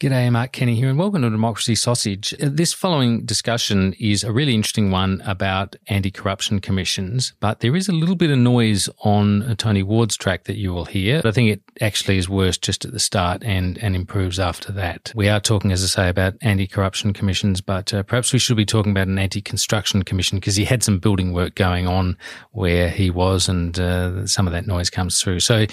G'day, 0.00 0.30
Mark 0.30 0.52
Kenny 0.52 0.76
here, 0.76 0.88
and 0.90 0.96
welcome 0.96 1.22
to 1.22 1.30
Democracy 1.30 1.74
Sausage. 1.74 2.32
Uh, 2.34 2.50
This 2.52 2.72
following 2.72 3.24
discussion 3.24 3.94
is 3.98 4.22
a 4.22 4.30
really 4.30 4.54
interesting 4.54 4.92
one 4.92 5.20
about 5.26 5.74
anti 5.88 6.12
corruption 6.12 6.60
commissions, 6.60 7.32
but 7.40 7.58
there 7.58 7.74
is 7.74 7.88
a 7.88 7.92
little 7.92 8.14
bit 8.14 8.30
of 8.30 8.38
noise 8.38 8.88
on 9.00 9.42
uh, 9.42 9.56
Tony 9.56 9.82
Ward's 9.82 10.16
track 10.16 10.44
that 10.44 10.56
you 10.56 10.72
will 10.72 10.84
hear. 10.84 11.20
I 11.24 11.32
think 11.32 11.50
it 11.50 11.62
actually 11.80 12.16
is 12.16 12.28
worse 12.28 12.56
just 12.56 12.84
at 12.84 12.92
the 12.92 13.00
start 13.00 13.42
and, 13.42 13.76
and 13.78 13.96
improves 13.96 14.38
after 14.38 14.70
that. 14.70 15.10
We 15.16 15.28
are 15.28 15.40
talking, 15.40 15.72
as 15.72 15.82
I 15.82 15.88
say, 15.88 16.08
about 16.08 16.34
anti 16.42 16.68
corruption 16.68 17.12
commissions, 17.12 17.60
but 17.60 17.92
uh, 17.92 18.04
perhaps 18.04 18.32
we 18.32 18.38
should 18.38 18.56
be 18.56 18.64
talking 18.64 18.92
about 18.92 19.08
an 19.08 19.18
anti 19.18 19.40
construction 19.40 20.04
commission 20.04 20.38
because 20.38 20.54
he 20.54 20.64
had 20.64 20.84
some 20.84 21.00
building 21.00 21.32
work 21.32 21.56
going 21.56 21.88
on 21.88 22.16
where 22.52 22.88
he 22.88 23.10
was, 23.10 23.48
and 23.48 23.76
uh, 23.80 24.28
some 24.28 24.46
of 24.46 24.52
that 24.52 24.68
noise 24.68 24.90
comes 24.90 25.20
through. 25.20 25.40
So 25.40 25.66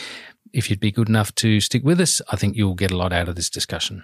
if 0.51 0.71
you'd 0.71 0.79
be 0.79 0.91
good 0.91 1.09
enough 1.09 1.35
to 1.35 1.59
stick 1.59 1.84
with 1.84 2.01
us, 2.01 2.23
I 2.31 2.37
think 2.37 2.55
you'll 2.55 2.73
get 2.73 2.89
a 2.89 2.98
lot 2.98 3.13
out 3.13 3.29
of 3.29 3.35
this 3.35 3.51
discussion. 3.51 4.03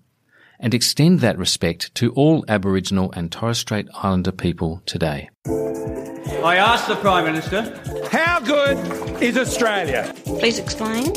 and 0.61 0.73
extend 0.73 1.19
that 1.19 1.37
respect 1.37 1.93
to 1.95 2.13
all 2.13 2.45
Aboriginal 2.47 3.11
and 3.13 3.31
Torres 3.31 3.57
Strait 3.57 3.87
Islander 3.95 4.31
people 4.31 4.81
today. 4.85 5.29
I 5.47 6.55
asked 6.55 6.87
the 6.87 6.95
Prime 6.95 7.25
Minister, 7.25 7.61
How 8.09 8.39
good 8.39 8.77
is 9.21 9.37
Australia? 9.37 10.13
Please 10.23 10.59
explain. 10.59 11.13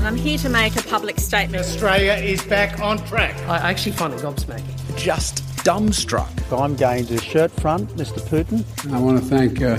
I'm 0.00 0.16
here 0.16 0.36
to 0.38 0.50
make 0.50 0.76
a 0.76 0.82
public 0.82 1.18
statement. 1.18 1.64
Australia 1.64 2.12
is 2.12 2.44
back 2.44 2.78
on 2.80 2.98
track. 3.06 3.34
I 3.48 3.70
actually 3.70 3.92
find 3.92 4.12
it 4.12 4.20
gobsmacking. 4.20 4.98
Just 4.98 5.36
dumbstruck. 5.64 6.28
I'm 6.52 6.76
going 6.76 7.06
to 7.06 7.18
shirt 7.18 7.50
front, 7.52 7.88
Mr. 7.96 8.20
Putin. 8.28 8.64
I 8.92 8.98
want 8.98 9.18
to 9.18 9.24
thank 9.24 9.62
uh, 9.62 9.78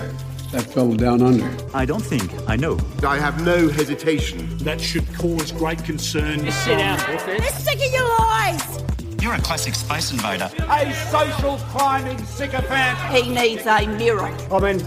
that 0.56 0.64
fellow 0.72 0.96
down 0.96 1.22
under. 1.22 1.54
I 1.74 1.84
don't 1.86 2.02
think 2.02 2.32
I 2.48 2.56
know. 2.56 2.80
I 3.06 3.20
have 3.20 3.44
no 3.46 3.68
hesitation. 3.68 4.58
That 4.60 4.80
should 4.80 5.06
cause 5.16 5.52
great 5.52 5.84
concern. 5.84 6.46
Just 6.46 6.64
sit 6.64 6.78
down, 6.78 6.98
We're 7.28 7.42
sick 7.50 7.86
of 7.86 7.94
your 7.94 8.08
lies! 8.20 8.82
You're 9.22 9.34
a 9.34 9.42
classic 9.42 9.76
space 9.76 10.14
invader. 10.14 10.50
A 10.70 10.94
social 11.12 11.58
climbing 11.72 12.24
sycophant. 12.26 12.98
He 13.14 13.30
needs 13.34 13.66
a 13.66 13.86
mirror. 13.86 14.34
I 14.50 14.60
mean, 14.60 14.80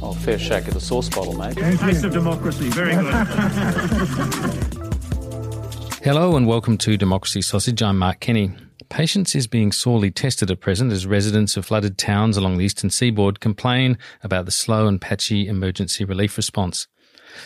Oh, 0.00 0.12
fair 0.12 0.38
shake 0.38 0.68
of 0.68 0.74
the 0.74 0.80
sauce 0.80 1.08
bottle, 1.08 1.32
mate. 1.34 1.56
Taste 1.56 2.04
of 2.04 2.12
democracy. 2.12 2.68
Very 2.68 2.94
good. 2.96 3.14
Hello 6.04 6.36
and 6.36 6.46
welcome 6.46 6.76
to 6.78 6.98
Democracy 6.98 7.40
Sausage. 7.40 7.82
I'm 7.82 7.98
Mark 7.98 8.20
Kenny. 8.20 8.52
Patience 8.88 9.34
is 9.34 9.46
being 9.46 9.70
sorely 9.70 10.10
tested 10.10 10.50
at 10.50 10.60
present 10.60 10.92
as 10.92 11.06
residents 11.06 11.56
of 11.56 11.66
flooded 11.66 11.98
towns 11.98 12.36
along 12.36 12.56
the 12.56 12.64
eastern 12.64 12.90
seaboard 12.90 13.38
complain 13.38 13.98
about 14.22 14.46
the 14.46 14.50
slow 14.50 14.86
and 14.86 15.00
patchy 15.00 15.46
emergency 15.46 16.04
relief 16.04 16.36
response. 16.36 16.86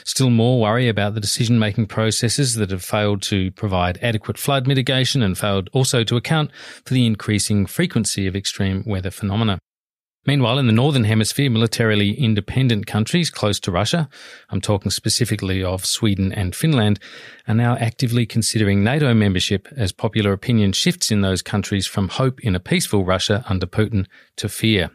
Still 0.05 0.31
more 0.31 0.61
worry 0.61 0.89
about 0.89 1.15
the 1.15 1.21
decision 1.21 1.59
making 1.59 1.87
processes 1.87 2.55
that 2.55 2.71
have 2.71 2.85
failed 2.85 3.23
to 3.23 3.51
provide 3.53 3.99
adequate 4.01 4.39
flood 4.39 4.67
mitigation 4.67 5.23
and 5.23 5.37
failed 5.37 5.69
also 5.73 6.05
to 6.05 6.17
account 6.17 6.51
for 6.85 6.95
the 6.95 7.07
increasing 7.07 7.67
frequency 7.67 8.27
of 8.27 8.37
extreme 8.37 8.85
weather 8.87 9.11
phenomena. 9.11 9.59
Meanwhile, 10.25 10.61
in 10.61 10.67
the 10.67 10.73
Northern 10.73 11.03
Hemisphere, 11.03 11.51
militarily 11.51 12.13
independent 12.13 12.87
countries 12.87 13.29
close 13.29 13.59
to 13.59 13.73
Russia, 13.73 14.09
I'm 14.51 14.61
talking 14.61 14.93
specifically 14.93 15.65
of 15.65 15.85
Sweden 15.85 16.33
and 16.33 16.55
Finland, 16.55 17.01
are 17.49 17.57
now 17.57 17.77
actively 17.77 18.25
considering 18.25 18.85
NATO 18.85 19.15
membership 19.15 19.67
as 19.77 19.91
popular 19.91 20.33
opinion 20.33 20.75
shifts 20.75 21.11
in 21.11 21.23
those 21.23 21.43
countries 21.43 21.89
from 21.89 22.09
hope 22.09 22.39
in 22.41 22.55
a 22.55 22.61
peaceful 22.61 23.05
Russia 23.05 23.45
under 23.49 23.67
Putin 23.67 24.07
to 24.37 24.49
fear. 24.49 24.91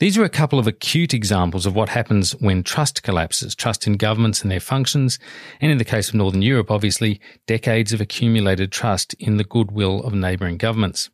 These 0.00 0.18
are 0.18 0.24
a 0.24 0.28
couple 0.28 0.58
of 0.58 0.66
acute 0.66 1.14
examples 1.14 1.64
of 1.64 1.74
what 1.74 1.88
happens 1.88 2.32
when 2.32 2.62
trust 2.62 3.02
collapses, 3.02 3.54
trust 3.54 3.86
in 3.86 3.94
governments 3.94 4.42
and 4.42 4.50
their 4.50 4.60
functions, 4.60 5.18
and 5.62 5.72
in 5.72 5.78
the 5.78 5.84
case 5.84 6.10
of 6.10 6.14
Northern 6.14 6.42
Europe, 6.42 6.70
obviously, 6.70 7.20
decades 7.46 7.94
of 7.94 8.02
accumulated 8.02 8.70
trust 8.70 9.14
in 9.14 9.38
the 9.38 9.44
goodwill 9.44 10.02
of 10.02 10.12
neighbouring 10.12 10.58
governments. 10.58 11.08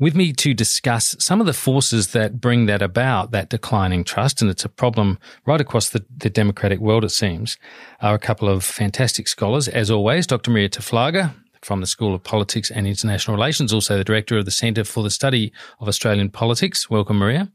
With 0.00 0.14
me 0.14 0.32
to 0.34 0.54
discuss 0.54 1.16
some 1.18 1.40
of 1.40 1.46
the 1.46 1.52
forces 1.52 2.12
that 2.12 2.40
bring 2.40 2.66
that 2.66 2.82
about, 2.82 3.32
that 3.32 3.48
declining 3.48 4.04
trust, 4.04 4.40
and 4.40 4.48
it's 4.48 4.64
a 4.64 4.68
problem 4.68 5.18
right 5.44 5.60
across 5.60 5.88
the, 5.88 6.04
the 6.16 6.30
democratic 6.30 6.78
world, 6.78 7.02
it 7.02 7.10
seems, 7.10 7.56
are 8.00 8.14
a 8.14 8.18
couple 8.18 8.48
of 8.48 8.62
fantastic 8.62 9.26
scholars. 9.26 9.66
As 9.66 9.90
always, 9.90 10.28
Dr. 10.28 10.52
Marija 10.52 10.80
Taflaga, 10.80 11.34
from 11.62 11.80
the 11.80 11.86
School 11.88 12.14
of 12.14 12.22
Politics 12.22 12.70
and 12.70 12.86
International 12.86 13.36
Relations, 13.36 13.72
also 13.72 13.98
the 13.98 14.04
Director 14.04 14.38
of 14.38 14.44
the 14.44 14.52
Centre 14.52 14.84
for 14.84 15.02
the 15.02 15.10
Study 15.10 15.52
of 15.80 15.88
Australian 15.88 16.30
Politics. 16.30 16.88
Welcome, 16.88 17.18
Marija. 17.18 17.50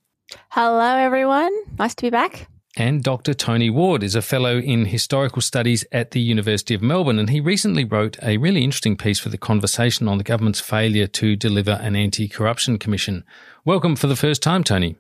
Hello, 0.49 0.97
everyone. 0.97 1.53
Nice 1.79 1.95
to 1.95 2.01
be 2.01 2.09
back. 2.09 2.49
And 2.75 3.03
Dr. 3.03 3.35
Tony 3.35 3.69
Ward 3.69 4.01
is 4.01 4.15
a 4.15 4.21
fellow 4.21 4.57
in 4.57 4.85
historical 4.85 5.43
studies 5.43 5.85
at 5.91 6.09
the 6.11 6.19
University 6.19 6.73
of 6.73 6.81
Melbourne, 6.81 7.19
and 7.19 7.29
he 7.29 7.39
recently 7.39 7.83
wrote 7.83 8.17
a 8.23 8.37
really 8.37 8.63
interesting 8.63 8.97
piece 8.97 9.19
for 9.19 9.29
the 9.29 9.37
conversation 9.37 10.07
on 10.07 10.17
the 10.17 10.23
government's 10.23 10.59
failure 10.59 11.05
to 11.05 11.35
deliver 11.35 11.73
an 11.73 11.95
anti 11.95 12.27
corruption 12.27 12.79
commission. 12.79 13.25
Welcome 13.63 13.95
for 13.95 14.07
the 14.07 14.15
first 14.15 14.41
time, 14.41 14.63
Tony. 14.63 14.95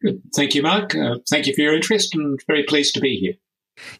Good. 0.00 0.22
Thank 0.36 0.54
you, 0.54 0.62
Mark. 0.62 0.94
Uh, 0.94 1.16
thank 1.28 1.46
you 1.46 1.54
for 1.54 1.62
your 1.62 1.74
interest 1.74 2.14
and 2.14 2.38
very 2.46 2.62
pleased 2.62 2.94
to 2.94 3.00
be 3.00 3.16
here. 3.16 3.34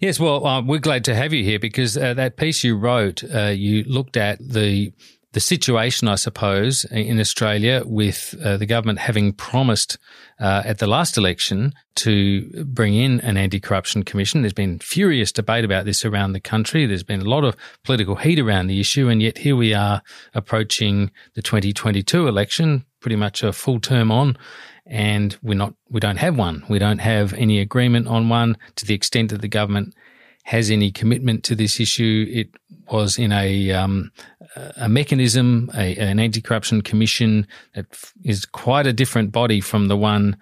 Yes, 0.01 0.21
well, 0.21 0.47
uh, 0.47 0.63
we're 0.63 0.79
glad 0.79 1.05
to 1.07 1.15
have 1.15 1.33
you 1.33 1.43
here 1.43 1.59
because 1.59 1.97
uh, 1.97 2.15
that 2.15 2.37
piece 2.37 2.63
you 2.63 2.77
wrote, 2.77 3.23
uh, 3.35 3.49
you 3.49 3.83
looked 3.85 4.17
at 4.17 4.39
the 4.41 4.93
the 5.37 5.41
situation, 5.41 6.09
I 6.09 6.15
suppose, 6.15 6.85
in 6.85 7.21
Australia 7.21 7.83
with 7.85 8.35
uh, 8.43 8.57
the 8.57 8.65
government 8.65 9.01
having 9.01 9.35
promised 9.35 9.99
uh, 10.41 10.63
at 10.65 10.79
the 10.79 10.87
last 10.87 11.19
election 11.19 11.75
to 11.97 12.65
bring 12.65 12.95
in 12.95 13.21
an 13.21 13.37
anti-corruption 13.37 14.05
commission. 14.05 14.41
There's 14.41 14.55
been 14.55 14.79
furious 14.79 15.33
debate 15.33 15.67
about 15.67 15.85
this 15.85 16.07
around 16.07 16.33
the 16.33 16.41
country. 16.41 16.87
There's 16.87 17.03
been 17.03 17.21
a 17.21 17.29
lot 17.29 17.45
of 17.45 17.55
political 17.85 18.17
heat 18.17 18.39
around 18.39 18.69
the 18.69 18.81
issue, 18.81 19.11
and 19.11 19.21
yet 19.21 19.37
here 19.37 19.57
we 19.57 19.75
are 19.75 20.01
approaching 20.33 21.11
the 21.35 21.43
2022 21.43 22.27
election, 22.27 22.87
pretty 23.01 23.17
much 23.17 23.43
a 23.43 23.53
full 23.53 23.79
term 23.79 24.11
on, 24.11 24.39
and 24.87 25.37
we're 25.43 25.53
not, 25.53 25.75
we 25.91 26.01
don't 26.01 26.17
have 26.17 26.39
one. 26.39 26.65
We 26.71 26.79
don't 26.79 27.01
have 27.01 27.35
any 27.35 27.61
agreement 27.61 28.09
on 28.09 28.31
one 28.31 28.57
to 28.77 28.87
the 28.87 28.95
extent 28.95 29.33
that 29.33 29.43
the 29.43 29.49
government 29.49 29.95
has 30.45 30.71
any 30.71 30.93
commitment 30.93 31.43
to 31.43 31.57
this 31.57 31.81
issue. 31.81 32.25
It 32.31 32.51
was 32.91 33.19
in 33.19 33.33
a 33.33 33.73
um, 33.73 34.13
a 34.77 34.89
mechanism, 34.89 35.71
a, 35.75 35.97
an 35.97 36.19
anti-corruption 36.19 36.83
commission 36.83 37.47
that 37.75 37.87
is 38.25 38.45
quite 38.45 38.87
a 38.87 38.93
different 38.93 39.33
body 39.33 39.61
from 39.61 39.89
the 39.89 39.97
one, 39.97 40.37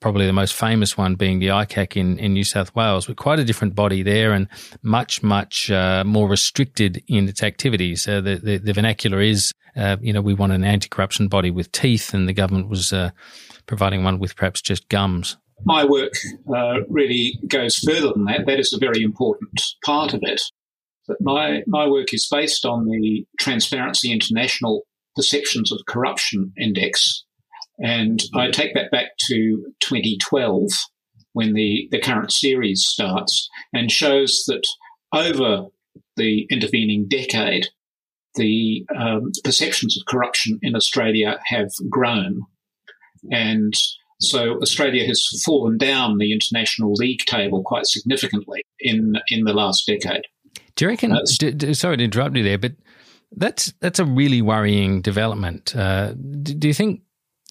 probably 0.00 0.26
the 0.26 0.32
most 0.32 0.54
famous 0.54 0.96
one 0.96 1.14
being 1.14 1.38
the 1.38 1.48
ICAC 1.48 1.96
in, 1.96 2.18
in 2.18 2.32
New 2.32 2.44
South 2.44 2.74
Wales, 2.74 3.06
but 3.06 3.16
quite 3.16 3.38
a 3.38 3.44
different 3.44 3.74
body 3.74 4.02
there 4.02 4.32
and 4.32 4.48
much, 4.82 5.22
much 5.22 5.70
uh, 5.70 6.04
more 6.04 6.28
restricted 6.28 7.02
in 7.08 7.28
its 7.28 7.42
activities. 7.42 8.06
Uh, 8.06 8.20
the, 8.20 8.36
the, 8.36 8.58
the, 8.58 8.72
vernacular 8.72 9.20
is, 9.20 9.52
uh, 9.76 9.96
you 10.00 10.12
know, 10.12 10.20
we 10.20 10.34
want 10.34 10.52
an 10.52 10.64
anti-corruption 10.64 11.28
body 11.28 11.50
with 11.50 11.70
teeth 11.72 12.14
and 12.14 12.28
the 12.28 12.32
government 12.32 12.68
was 12.68 12.92
uh, 12.92 13.10
providing 13.66 14.04
one 14.04 14.18
with 14.18 14.36
perhaps 14.36 14.60
just 14.60 14.88
gums 14.88 15.36
my 15.64 15.84
work 15.84 16.12
uh, 16.54 16.82
really 16.88 17.38
goes 17.48 17.76
further 17.76 18.12
than 18.12 18.24
that. 18.24 18.46
That 18.46 18.60
is 18.60 18.72
a 18.72 18.78
very 18.78 19.02
important 19.02 19.60
part 19.84 20.12
of 20.12 20.20
it. 20.22 20.40
But 21.06 21.18
my, 21.20 21.62
my 21.66 21.86
work 21.86 22.12
is 22.12 22.28
based 22.30 22.64
on 22.64 22.86
the 22.86 23.24
Transparency 23.38 24.12
International 24.12 24.82
Perceptions 25.14 25.72
of 25.72 25.80
Corruption 25.86 26.52
Index. 26.60 27.24
And 27.78 28.22
I 28.34 28.50
take 28.50 28.74
that 28.74 28.90
back 28.90 29.16
to 29.28 29.64
2012 29.80 30.70
when 31.32 31.52
the, 31.52 31.88
the 31.90 32.00
current 32.00 32.32
series 32.32 32.84
starts 32.86 33.48
and 33.72 33.90
shows 33.90 34.44
that 34.46 34.66
over 35.12 35.66
the 36.16 36.46
intervening 36.50 37.06
decade, 37.08 37.68
the 38.36 38.86
um, 38.98 39.32
perceptions 39.44 39.98
of 39.98 40.06
corruption 40.06 40.58
in 40.62 40.74
Australia 40.74 41.38
have 41.46 41.70
grown. 41.90 42.42
And 43.30 43.74
so 44.20 44.58
Australia 44.62 45.06
has 45.06 45.42
fallen 45.44 45.76
down 45.76 46.18
the 46.18 46.32
international 46.32 46.92
league 46.94 47.24
table 47.26 47.62
quite 47.62 47.86
significantly 47.86 48.62
in, 48.80 49.16
in 49.28 49.44
the 49.44 49.52
last 49.52 49.86
decade. 49.86 50.22
Do 50.76 50.84
you 50.84 50.90
reckon? 50.90 51.12
Uh, 51.12 51.20
d- 51.38 51.52
d- 51.52 51.74
sorry 51.74 51.96
to 51.96 52.04
interrupt 52.04 52.36
you 52.36 52.42
there, 52.42 52.58
but 52.58 52.72
that's 53.32 53.72
that's 53.80 53.98
a 53.98 54.04
really 54.04 54.42
worrying 54.42 55.00
development. 55.00 55.74
Uh, 55.74 56.12
do, 56.12 56.54
do 56.54 56.68
you 56.68 56.74
think 56.74 57.00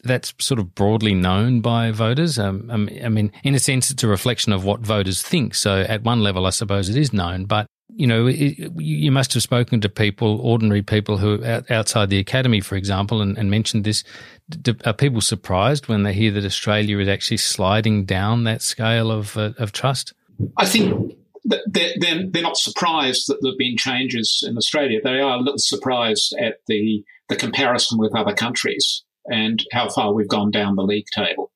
that's 0.05 0.33
sort 0.39 0.59
of 0.59 0.75
broadly 0.75 1.13
known 1.13 1.61
by 1.61 1.91
voters. 1.91 2.37
Um, 2.37 2.69
um, 2.71 2.89
I 3.03 3.09
mean, 3.09 3.31
in 3.43 3.55
a 3.55 3.59
sense, 3.59 3.89
it's 3.89 4.03
a 4.03 4.07
reflection 4.07 4.53
of 4.53 4.63
what 4.63 4.81
voters 4.81 5.21
think. 5.21 5.55
So, 5.55 5.81
at 5.81 6.03
one 6.03 6.21
level, 6.21 6.45
I 6.45 6.51
suppose 6.51 6.89
it 6.89 6.95
is 6.95 7.11
known. 7.11 7.45
But 7.45 7.65
you 7.89 8.07
know, 8.07 8.27
it, 8.27 8.71
you 8.77 9.11
must 9.11 9.33
have 9.33 9.43
spoken 9.43 9.81
to 9.81 9.89
people, 9.89 10.39
ordinary 10.41 10.81
people 10.81 11.17
who 11.17 11.43
are 11.43 11.63
outside 11.69 12.09
the 12.09 12.19
academy, 12.19 12.59
for 12.59 12.75
example, 12.75 13.21
and, 13.21 13.37
and 13.37 13.49
mentioned 13.49 13.83
this. 13.83 14.03
Do, 14.49 14.75
are 14.85 14.93
people 14.93 15.21
surprised 15.21 15.87
when 15.87 16.03
they 16.03 16.13
hear 16.13 16.31
that 16.31 16.45
Australia 16.45 16.99
is 16.99 17.07
actually 17.07 17.37
sliding 17.37 18.05
down 18.05 18.43
that 18.43 18.61
scale 18.61 19.11
of 19.11 19.35
uh, 19.37 19.51
of 19.57 19.71
trust? 19.71 20.13
I 20.57 20.65
think 20.65 21.15
they're, 21.45 21.93
they're, 21.99 22.23
they're 22.29 22.41
not 22.41 22.57
surprised 22.57 23.27
that 23.27 23.37
there 23.41 23.51
have 23.51 23.57
been 23.57 23.77
changes 23.77 24.43
in 24.47 24.57
Australia. 24.57 24.99
They 25.03 25.19
are 25.19 25.37
a 25.37 25.39
little 25.39 25.57
surprised 25.57 26.35
at 26.39 26.57
the 26.67 27.03
the 27.27 27.35
comparison 27.35 27.97
with 27.97 28.15
other 28.15 28.33
countries 28.33 29.03
and 29.25 29.63
how 29.71 29.89
far 29.89 30.13
we've 30.13 30.27
gone 30.27 30.51
down 30.51 30.75
the 30.75 30.83
league 30.83 31.07
table. 31.13 31.51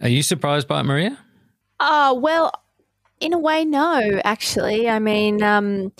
Are 0.00 0.08
you 0.08 0.22
surprised 0.22 0.66
by 0.66 0.80
it, 0.80 0.84
Marija? 0.84 1.18
Uh, 1.78 2.14
well, 2.16 2.52
in 3.20 3.34
a 3.34 3.38
way, 3.38 3.66
no, 3.66 4.20
actually. 4.24 4.88
I 4.88 4.98
mean, 4.98 5.42
um, 5.42 5.92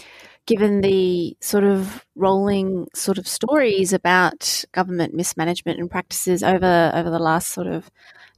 given 0.50 0.81
the 0.81 1.37
sort 1.41 1.62
of 1.62 2.05
rolling 2.17 2.88
sort 2.93 3.19
of 3.19 3.29
stories 3.29 3.93
about 3.93 4.64
government 4.73 5.14
mismanagement 5.14 5.79
and 5.79 5.88
practices 5.88 6.43
over 6.43 6.91
over 6.93 7.08
the 7.08 7.20
last 7.20 7.50
sort 7.50 7.69
of 7.69 7.88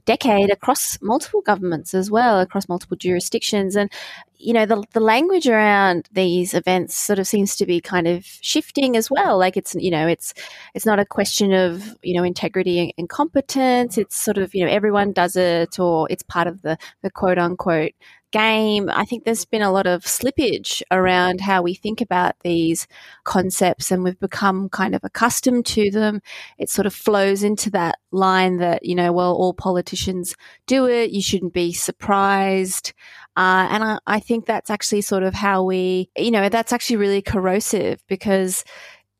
decade 0.05 0.51
across 0.51 1.01
multiple 1.01 1.41
governments 1.41 1.95
as 1.95 2.11
well, 2.11 2.39
across 2.39 2.69
multiple 2.69 2.97
jurisdictions. 2.97 3.75
And, 3.75 3.91
you 4.37 4.53
know, 4.53 4.67
the, 4.67 4.83
the 4.91 4.99
language 4.99 5.47
around 5.47 6.07
these 6.11 6.53
events 6.53 6.93
sort 6.95 7.17
of 7.17 7.25
seems 7.25 7.55
to 7.55 7.65
be 7.65 7.81
kind 7.81 8.07
of 8.07 8.25
shifting 8.41 8.95
as 8.95 9.09
well. 9.09 9.39
Like 9.39 9.57
it's, 9.57 9.73
you 9.73 9.89
know, 9.89 10.05
it's, 10.07 10.35
it's 10.75 10.85
not 10.85 10.99
a 10.99 11.05
question 11.05 11.51
of, 11.53 11.97
you 12.03 12.13
know, 12.13 12.23
integrity 12.23 12.93
and 12.97 13.09
competence. 13.09 13.97
It's 13.97 14.15
sort 14.15 14.37
of, 14.37 14.53
you 14.53 14.63
know, 14.63 14.71
everyone 14.71 15.13
does 15.13 15.35
it 15.35 15.79
or 15.79 16.05
it's 16.11 16.23
part 16.23 16.47
of 16.47 16.61
the, 16.61 16.77
the 17.01 17.09
quote 17.09 17.39
unquote 17.39 17.93
game, 18.33 18.89
I 18.89 19.05
think 19.05 19.23
there's 19.23 19.45
been 19.45 19.61
a 19.61 19.71
lot 19.71 19.87
of 19.87 20.03
slippage 20.03 20.81
around 20.91 21.39
how 21.39 21.61
we 21.61 21.75
think 21.75 22.01
about 22.01 22.35
these 22.41 22.87
concepts 23.23 23.91
and 23.91 24.03
we've 24.03 24.19
become 24.19 24.69
kind 24.69 24.95
of 24.95 25.03
accustomed 25.03 25.67
to 25.67 25.91
them. 25.91 26.19
It 26.57 26.69
sort 26.69 26.87
of 26.87 26.93
flows 26.95 27.43
into 27.43 27.69
that 27.69 27.99
line 28.11 28.57
that, 28.57 28.83
you 28.83 28.95
know, 28.95 29.13
well, 29.13 29.33
all 29.33 29.53
politicians 29.53 30.35
do 30.65 30.87
it. 30.87 31.11
You 31.11 31.21
shouldn't 31.21 31.53
be 31.53 31.73
surprised. 31.73 32.93
Uh, 33.37 33.67
and 33.69 33.83
I, 33.83 33.99
I 34.07 34.19
think 34.19 34.45
that's 34.45 34.69
actually 34.69 35.01
sort 35.01 35.23
of 35.23 35.35
how 35.35 35.63
we, 35.63 36.09
you 36.17 36.31
know, 36.31 36.49
that's 36.49 36.73
actually 36.73 36.97
really 36.97 37.21
corrosive 37.21 38.03
because 38.07 38.63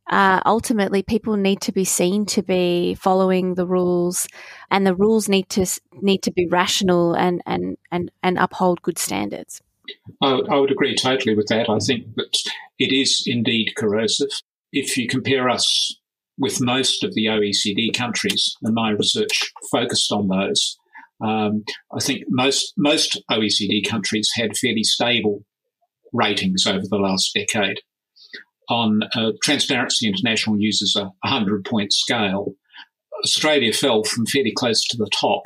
uh, 0.10 0.42
ultimately 0.46 1.02
people 1.04 1.38
need 1.38 1.62
to 1.62 1.72
be 1.72 1.86
seen 1.86 2.26
to 2.28 2.44
be 2.44 2.96
following 2.96 3.56
the 3.56 3.66
rules 3.66 4.28
and 4.70 4.86
the 4.86 4.96
rules 4.96 5.30
need 5.30 5.50
to 5.50 5.66
need 6.02 6.22
to 6.24 6.32
be 6.32 6.48
rational 6.48 7.14
and 7.14 7.42
and 7.46 7.78
and, 7.92 8.12
and 8.22 8.38
uphold 8.38 8.82
good 8.82 8.98
standards. 8.98 9.62
I, 10.22 10.42
I 10.50 10.60
would 10.60 10.72
agree 10.72 10.96
totally 10.96 11.36
with 11.36 11.48
that. 11.48 11.70
I 11.70 11.80
think 11.80 12.16
that 12.16 12.38
it 12.80 12.94
is 12.94 13.24
indeed 13.26 13.74
corrosive. 13.76 14.30
If 14.72 14.98
you 14.98 15.08
compare 15.08 15.50
us 15.50 15.96
with 16.38 16.62
most 16.62 17.04
of 17.04 17.14
the 17.14 17.26
oecd 17.26 17.96
countries 17.96 18.56
and 18.64 18.74
my 18.74 18.92
research 18.92 19.52
focused 19.72 20.12
on 20.12 20.28
those 20.28 20.78
um, 21.24 21.64
i 21.96 22.00
think 22.00 22.24
most 22.30 22.74
most 22.78 23.22
oecd 23.32 23.88
countries 23.88 24.30
had 24.36 24.58
fairly 24.58 24.84
stable 24.84 25.44
ratings 26.12 26.66
over 26.66 26.86
the 26.90 26.98
last 26.98 27.32
decade 27.34 27.82
on 28.70 29.02
uh, 29.16 29.32
Transparency 29.42 30.08
International 30.08 30.60
uses 30.60 30.96
a 30.98 31.06
100 31.22 31.66
point 31.66 31.94
scale. 31.94 32.54
Australia 33.24 33.74
fell 33.74 34.04
from 34.04 34.26
fairly 34.26 34.54
close 34.56 34.86
to 34.88 34.98
the 34.98 35.10
top 35.14 35.44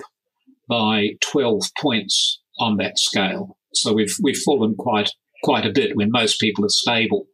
by 0.67 1.09
12 1.21 1.63
points 1.79 2.41
on 2.59 2.77
that 2.77 2.97
scale. 2.97 3.57
So 3.73 3.93
we've, 3.93 4.15
we've 4.21 4.37
fallen 4.37 4.75
quite, 4.75 5.11
quite 5.43 5.65
a 5.65 5.71
bit 5.71 5.95
when 5.95 6.11
most 6.11 6.39
people 6.39 6.65
are 6.65 6.69
stable. 6.69 7.27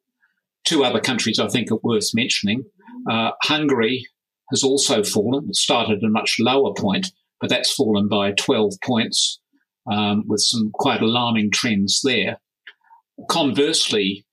Two 0.66 0.84
other 0.84 1.00
countries 1.00 1.40
I 1.40 1.48
think 1.48 1.72
are 1.72 1.80
worth 1.84 2.10
mentioning. 2.14 2.64
Uh, 3.10 3.32
Hungary 3.44 4.06
has 4.52 4.64
also 4.64 5.04
fallen. 5.04 5.54
Started 5.54 6.00
at 6.00 6.08
a 6.08 6.10
much 6.10 6.36
lower 6.40 6.74
point, 6.74 7.12
but 7.40 7.50
that's 7.50 7.74
fallen 7.74 8.08
by 8.08 8.32
12 8.32 8.74
points 8.84 9.40
um, 9.92 10.24
with 10.28 10.42
some 10.42 10.72
quite 10.74 11.02
alarming 11.02 11.52
trends 11.52 12.02
there. 12.04 12.38
Conversely, 13.30 14.26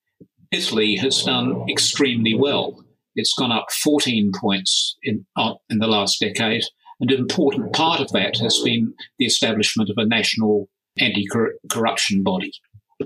Italy 0.52 0.97
has 0.97 1.23
done 1.23 1.64
extremely 1.69 2.35
well. 2.35 2.85
It's 3.14 3.35
gone 3.35 3.52
up 3.52 3.70
14 3.70 4.32
points 4.35 4.97
in, 5.02 5.26
uh, 5.37 5.55
in 5.69 5.79
the 5.79 5.87
last 5.87 6.20
decade. 6.20 6.62
And 7.00 7.11
an 7.11 7.19
important 7.19 7.73
part 7.73 8.00
of 8.00 8.12
that 8.12 8.37
has 8.38 8.61
been 8.64 8.93
the 9.19 9.26
establishment 9.26 9.91
of 9.91 9.97
a 9.97 10.06
national 10.06 10.69
anti 10.99 11.26
corruption 11.70 12.23
body, 12.23 12.52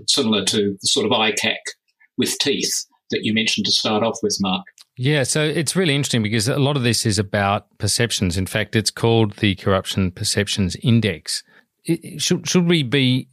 similar 0.06 0.44
to 0.46 0.76
the 0.80 0.86
sort 0.86 1.06
of 1.06 1.12
ICAC 1.12 1.56
with 2.18 2.36
teeth 2.38 2.86
that 3.10 3.20
you 3.22 3.32
mentioned 3.34 3.66
to 3.66 3.72
start 3.72 4.02
off 4.02 4.18
with, 4.22 4.36
Mark. 4.40 4.64
Yeah, 4.96 5.24
so 5.24 5.42
it's 5.42 5.74
really 5.74 5.94
interesting 5.94 6.22
because 6.22 6.48
a 6.48 6.58
lot 6.58 6.76
of 6.76 6.82
this 6.82 7.04
is 7.04 7.18
about 7.18 7.78
perceptions. 7.78 8.36
In 8.36 8.46
fact, 8.46 8.76
it's 8.76 8.90
called 8.90 9.34
the 9.36 9.54
Corruption 9.56 10.12
Perceptions 10.12 10.76
Index. 10.82 11.42
It, 11.84 12.22
should, 12.22 12.48
should 12.48 12.66
we 12.66 12.82
be 12.82 13.28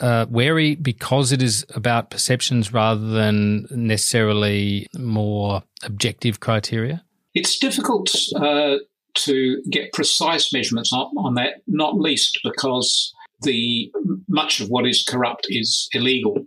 uh, 0.00 0.26
wary 0.28 0.74
because 0.74 1.32
it 1.32 1.42
is 1.42 1.64
about 1.74 2.10
perceptions 2.10 2.72
rather 2.72 3.06
than 3.06 3.66
necessarily 3.70 4.86
more 4.96 5.62
objective 5.82 6.40
criteria? 6.40 7.04
It's 7.34 7.58
difficult 7.58 8.10
uh, 8.36 8.76
to 9.14 9.62
get 9.70 9.92
precise 9.92 10.52
measurements 10.52 10.92
on, 10.92 11.06
on, 11.18 11.34
that, 11.34 11.62
not 11.66 11.96
least 11.96 12.38
because 12.42 13.12
the 13.42 13.92
much 14.28 14.60
of 14.60 14.68
what 14.68 14.86
is 14.86 15.04
corrupt 15.06 15.46
is 15.48 15.88
illegal. 15.92 16.46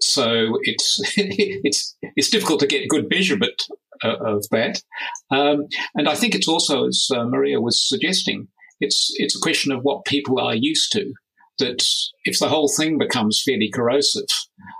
So 0.00 0.58
it's 0.62 1.00
it's 1.16 1.96
it's 2.02 2.30
difficult 2.30 2.60
to 2.60 2.66
get 2.66 2.88
good 2.88 3.08
measurement 3.08 3.62
uh, 4.02 4.16
of 4.16 4.44
that, 4.50 4.82
um, 5.30 5.66
and 5.94 6.08
I 6.08 6.14
think 6.14 6.34
it's 6.34 6.48
also, 6.48 6.88
as 6.88 7.08
uh, 7.14 7.24
Marija 7.24 7.60
was 7.60 7.80
suggesting, 7.88 8.48
it's 8.80 9.12
it's 9.14 9.36
a 9.36 9.40
question 9.40 9.72
of 9.72 9.82
what 9.82 10.04
people 10.04 10.40
are 10.40 10.54
used 10.54 10.90
to 10.92 11.14
that 11.58 11.84
if 12.24 12.38
the 12.38 12.48
whole 12.48 12.68
thing 12.68 12.98
becomes 12.98 13.42
fairly 13.44 13.70
corrosive, 13.72 14.26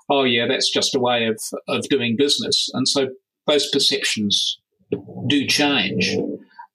oh 0.08 0.24
yeah, 0.24 0.46
that's 0.46 0.70
just 0.72 0.94
a 0.94 1.00
way 1.00 1.26
of, 1.26 1.40
of 1.68 1.82
doing 1.88 2.16
business. 2.16 2.68
And 2.72 2.88
so 2.88 3.08
those 3.46 3.68
perceptions 3.70 4.58
do 5.28 5.46
change. 5.46 6.16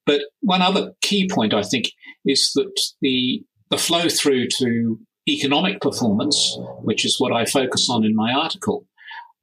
But 0.05 0.21
one 0.41 0.61
other 0.61 0.93
key 1.01 1.29
point, 1.29 1.53
I 1.53 1.63
think, 1.63 1.91
is 2.25 2.51
that 2.55 2.79
the, 3.01 3.43
the 3.69 3.77
flow 3.77 4.09
through 4.09 4.47
to 4.59 4.99
economic 5.27 5.81
performance, 5.81 6.57
which 6.81 7.05
is 7.05 7.19
what 7.19 7.31
I 7.31 7.45
focus 7.45 7.89
on 7.89 8.03
in 8.03 8.15
my 8.15 8.33
article, 8.33 8.85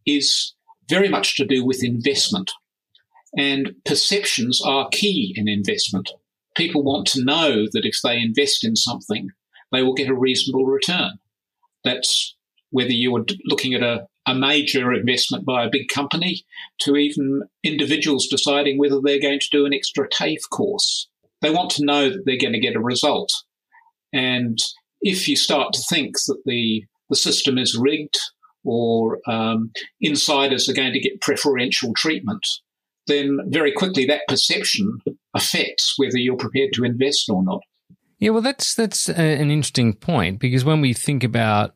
is 0.04 0.54
very 0.88 1.08
much 1.08 1.36
to 1.36 1.44
do 1.44 1.64
with 1.64 1.84
investment. 1.84 2.50
And 3.38 3.74
perceptions 3.84 4.60
are 4.64 4.88
key 4.90 5.34
in 5.36 5.48
investment. 5.48 6.10
People 6.56 6.82
want 6.82 7.06
to 7.08 7.24
know 7.24 7.66
that 7.72 7.84
if 7.84 8.00
they 8.02 8.18
invest 8.18 8.64
in 8.64 8.76
something, 8.76 9.28
they 9.72 9.82
will 9.82 9.94
get 9.94 10.08
a 10.08 10.14
reasonable 10.14 10.64
return. 10.64 11.18
That's 11.84 12.36
whether 12.70 12.90
you 12.90 13.16
are 13.16 13.24
looking 13.44 13.74
at 13.74 13.82
a, 13.82 14.06
a 14.26 14.34
major 14.34 14.92
investment 14.92 15.44
by 15.44 15.64
a 15.64 15.70
big 15.70 15.88
company 15.88 16.44
to 16.80 16.96
even 16.96 17.42
individuals 17.62 18.26
deciding 18.28 18.78
whether 18.78 19.00
they're 19.00 19.20
going 19.20 19.40
to 19.40 19.48
do 19.50 19.66
an 19.66 19.74
extra 19.74 20.08
TAFE 20.08 20.48
course. 20.50 21.08
They 21.42 21.50
want 21.50 21.70
to 21.72 21.84
know 21.84 22.10
that 22.10 22.22
they're 22.24 22.38
going 22.40 22.54
to 22.54 22.60
get 22.60 22.76
a 22.76 22.80
result. 22.80 23.32
And 24.12 24.58
if 25.00 25.28
you 25.28 25.36
start 25.36 25.72
to 25.74 25.82
think 25.88 26.16
that 26.26 26.42
the, 26.44 26.84
the 27.08 27.16
system 27.16 27.58
is 27.58 27.78
rigged 27.78 28.18
or 28.64 29.20
um, 29.28 29.70
insiders 30.00 30.68
are 30.68 30.74
going 30.74 30.92
to 30.92 31.00
get 31.00 31.20
preferential 31.20 31.92
treatment, 31.94 32.44
then 33.06 33.38
very 33.46 33.72
quickly 33.72 34.04
that 34.06 34.22
perception 34.26 34.98
affects 35.34 35.94
whether 35.96 36.18
you're 36.18 36.36
prepared 36.36 36.72
to 36.72 36.84
invest 36.84 37.28
or 37.30 37.44
not. 37.44 37.60
Yeah, 38.18 38.30
well, 38.30 38.42
that's 38.42 38.74
that's 38.74 39.08
a, 39.08 39.14
an 39.14 39.50
interesting 39.50 39.92
point 39.94 40.38
because 40.40 40.64
when 40.64 40.80
we 40.80 40.92
think 40.92 41.22
about 41.22 41.74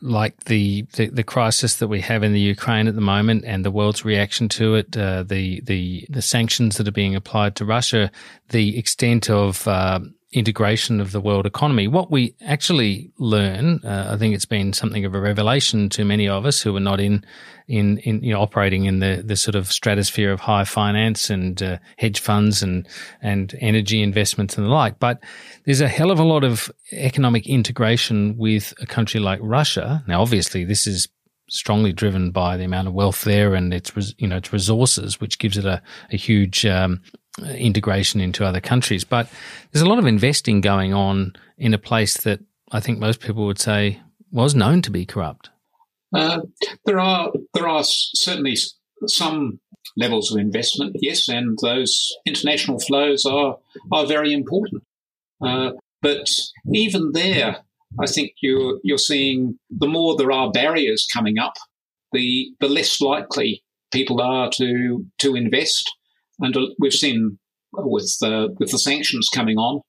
like 0.00 0.44
the, 0.44 0.82
the, 0.94 1.06
the 1.06 1.22
crisis 1.22 1.76
that 1.76 1.86
we 1.86 2.00
have 2.00 2.24
in 2.24 2.32
the 2.32 2.40
Ukraine 2.40 2.88
at 2.88 2.96
the 2.96 3.00
moment 3.00 3.44
and 3.46 3.64
the 3.64 3.70
world's 3.70 4.04
reaction 4.04 4.48
to 4.50 4.74
it, 4.74 4.96
uh, 4.96 5.22
the 5.22 5.60
the 5.62 6.06
the 6.10 6.22
sanctions 6.22 6.76
that 6.76 6.88
are 6.88 6.92
being 6.92 7.14
applied 7.14 7.56
to 7.56 7.64
Russia, 7.64 8.10
the 8.48 8.76
extent 8.76 9.30
of 9.30 9.66
uh, 9.68 10.00
integration 10.32 11.00
of 11.00 11.12
the 11.12 11.20
world 11.20 11.46
economy. 11.46 11.86
What 11.86 12.10
we 12.10 12.34
actually 12.40 13.10
learn, 13.18 13.80
uh, 13.84 14.10
I 14.12 14.16
think 14.16 14.34
it's 14.34 14.46
been 14.46 14.72
something 14.72 15.04
of 15.04 15.14
a 15.14 15.20
revelation 15.20 15.88
to 15.90 16.04
many 16.04 16.28
of 16.28 16.46
us 16.46 16.62
who 16.62 16.74
are 16.76 16.80
not 16.80 17.00
in, 17.00 17.24
in, 17.68 17.98
in 17.98 18.22
you 18.22 18.32
know, 18.32 18.40
operating 18.40 18.86
in 18.86 19.00
the, 19.00 19.22
the 19.24 19.36
sort 19.36 19.54
of 19.54 19.70
stratosphere 19.70 20.32
of 20.32 20.40
high 20.40 20.64
finance 20.64 21.30
and 21.30 21.62
uh, 21.62 21.78
hedge 21.98 22.20
funds 22.20 22.62
and, 22.62 22.88
and 23.20 23.54
energy 23.60 24.02
investments 24.02 24.56
and 24.56 24.66
the 24.66 24.70
like. 24.70 24.98
But 24.98 25.22
there's 25.64 25.80
a 25.80 25.88
hell 25.88 26.10
of 26.10 26.18
a 26.18 26.24
lot 26.24 26.44
of 26.44 26.70
economic 26.92 27.46
integration 27.46 28.36
with 28.38 28.72
a 28.80 28.86
country 28.86 29.20
like 29.20 29.40
Russia. 29.42 30.02
Now, 30.08 30.22
obviously, 30.22 30.64
this 30.64 30.86
is 30.86 31.08
strongly 31.48 31.92
driven 31.92 32.30
by 32.30 32.56
the 32.56 32.64
amount 32.64 32.88
of 32.88 32.94
wealth 32.94 33.24
there 33.24 33.54
and 33.54 33.74
its 33.74 33.92
you 34.16 34.26
know 34.26 34.36
its 34.36 34.52
resources, 34.52 35.20
which 35.20 35.38
gives 35.38 35.58
it 35.58 35.66
a, 35.66 35.82
a 36.10 36.16
huge 36.16 36.64
um, 36.64 37.02
integration 37.40 38.20
into 38.20 38.44
other 38.44 38.60
countries. 38.60 39.04
But 39.04 39.28
there's 39.70 39.82
a 39.82 39.88
lot 39.88 39.98
of 39.98 40.06
investing 40.06 40.60
going 40.60 40.92
on 40.92 41.34
in 41.56 41.74
a 41.74 41.78
place 41.78 42.16
that 42.22 42.40
I 42.70 42.80
think 42.80 42.98
most 42.98 43.20
people 43.20 43.46
would 43.46 43.60
say 43.60 44.00
was 44.30 44.54
known 44.54 44.82
to 44.82 44.90
be 44.90 45.06
corrupt. 45.06 45.50
Uh, 46.14 46.40
there 46.84 47.00
are 47.00 47.32
there 47.54 47.68
are 47.68 47.82
certainly 47.84 48.56
some 49.06 49.60
levels 49.96 50.30
of 50.32 50.38
investment, 50.38 50.96
yes, 51.00 51.28
and 51.28 51.58
those 51.62 52.14
international 52.26 52.78
flows 52.78 53.24
are 53.24 53.58
are 53.90 54.06
very 54.06 54.32
important. 54.32 54.82
Uh, 55.44 55.72
but 56.00 56.28
even 56.72 57.12
there, 57.12 57.58
I 58.00 58.06
think 58.06 58.32
you're 58.42 58.78
you're 58.82 58.98
seeing 58.98 59.58
the 59.70 59.86
more 59.86 60.16
there 60.16 60.32
are 60.32 60.50
barriers 60.50 61.06
coming 61.12 61.38
up, 61.38 61.54
the 62.12 62.50
the 62.60 62.68
less 62.68 63.00
likely 63.00 63.62
people 63.92 64.20
are 64.20 64.50
to 64.56 65.06
to 65.18 65.34
invest. 65.34 65.90
And 66.40 66.56
uh, 66.56 66.66
we've 66.78 66.92
seen 66.92 67.38
with 67.72 68.16
uh, 68.22 68.48
with 68.58 68.70
the 68.70 68.78
sanctions 68.78 69.28
coming 69.32 69.56
on, 69.56 69.82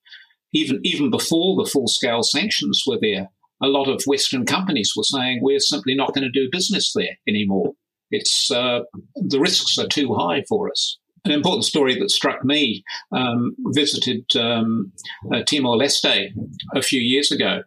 even 0.52 0.80
even 0.82 1.10
before 1.10 1.56
the 1.56 1.68
full 1.70 1.88
scale 1.88 2.22
sanctions 2.22 2.82
were 2.86 2.98
there, 3.00 3.28
a 3.62 3.68
lot 3.68 3.88
of 3.88 4.02
Western 4.06 4.46
companies 4.46 4.92
were 4.96 5.04
saying 5.04 5.40
we're 5.42 5.58
simply 5.58 5.94
not 5.94 6.14
going 6.14 6.24
to 6.24 6.30
do 6.30 6.48
business 6.50 6.92
there 6.94 7.18
anymore. 7.28 7.72
It's 8.10 8.50
uh, 8.50 8.80
the 9.16 9.40
risks 9.40 9.78
are 9.78 9.88
too 9.88 10.14
high 10.14 10.44
for 10.48 10.70
us. 10.70 10.98
An 11.24 11.32
important 11.32 11.64
story 11.64 11.98
that 11.98 12.10
struck 12.10 12.44
me 12.44 12.84
um, 13.10 13.56
visited 13.68 14.24
um, 14.36 14.92
uh, 15.32 15.42
Timor 15.42 15.78
Leste 15.78 16.28
a 16.74 16.82
few 16.82 17.00
years 17.00 17.32
ago, 17.32 17.62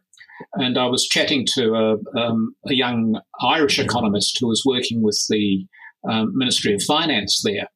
and 0.53 0.77
I 0.77 0.85
was 0.85 1.07
chatting 1.07 1.45
to 1.55 1.73
a, 1.73 2.19
um, 2.19 2.55
a 2.67 2.75
young 2.75 3.19
Irish 3.41 3.79
economist 3.79 4.37
who 4.39 4.47
was 4.47 4.61
working 4.63 5.01
with 5.01 5.19
the 5.29 5.65
um, 6.07 6.37
Ministry 6.37 6.75
of 6.75 6.83
Finance 6.83 7.41
there, 7.43 7.67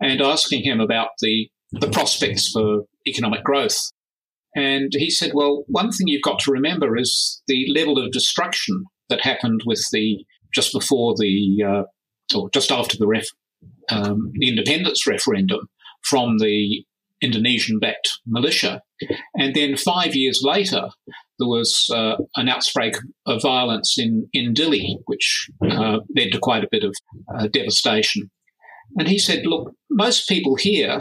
and 0.00 0.20
asking 0.20 0.62
him 0.62 0.80
about 0.80 1.10
the 1.20 1.48
the 1.72 1.90
prospects 1.90 2.50
for 2.50 2.84
economic 3.06 3.42
growth. 3.42 3.90
And 4.54 4.92
he 4.92 5.10
said, 5.10 5.32
well, 5.34 5.64
one 5.66 5.90
thing 5.90 6.06
you've 6.06 6.22
got 6.22 6.38
to 6.40 6.52
remember 6.52 6.96
is 6.96 7.42
the 7.48 7.66
level 7.74 7.98
of 7.98 8.12
destruction 8.12 8.84
that 9.08 9.20
happened 9.22 9.62
with 9.66 9.84
the 9.92 10.24
just 10.54 10.72
before 10.72 11.14
the 11.18 11.64
uh, 11.66 11.82
or 12.36 12.48
just 12.50 12.70
after 12.70 12.96
the 12.96 13.08
ref, 13.08 13.26
um, 13.90 14.30
the 14.34 14.48
independence 14.48 15.06
referendum 15.06 15.68
from 16.02 16.38
the 16.38 16.84
Indonesian-backed 17.20 18.20
militia, 18.26 18.82
and 19.34 19.54
then 19.54 19.76
five 19.76 20.14
years 20.14 20.42
later 20.44 20.88
there 21.38 21.48
was 21.48 21.88
uh, 21.92 22.16
an 22.36 22.48
outbreak 22.48 22.94
of 23.26 23.42
violence 23.42 23.96
in 23.98 24.28
in 24.32 24.54
Dili, 24.54 24.96
which 25.06 25.48
uh, 25.68 25.98
led 26.16 26.32
to 26.32 26.38
quite 26.38 26.62
a 26.62 26.68
bit 26.70 26.84
of 26.84 26.94
uh, 27.34 27.48
devastation. 27.48 28.30
And 28.96 29.08
he 29.08 29.18
said, 29.18 29.46
look, 29.46 29.74
most 29.90 30.28
people 30.28 30.56
here 30.56 31.00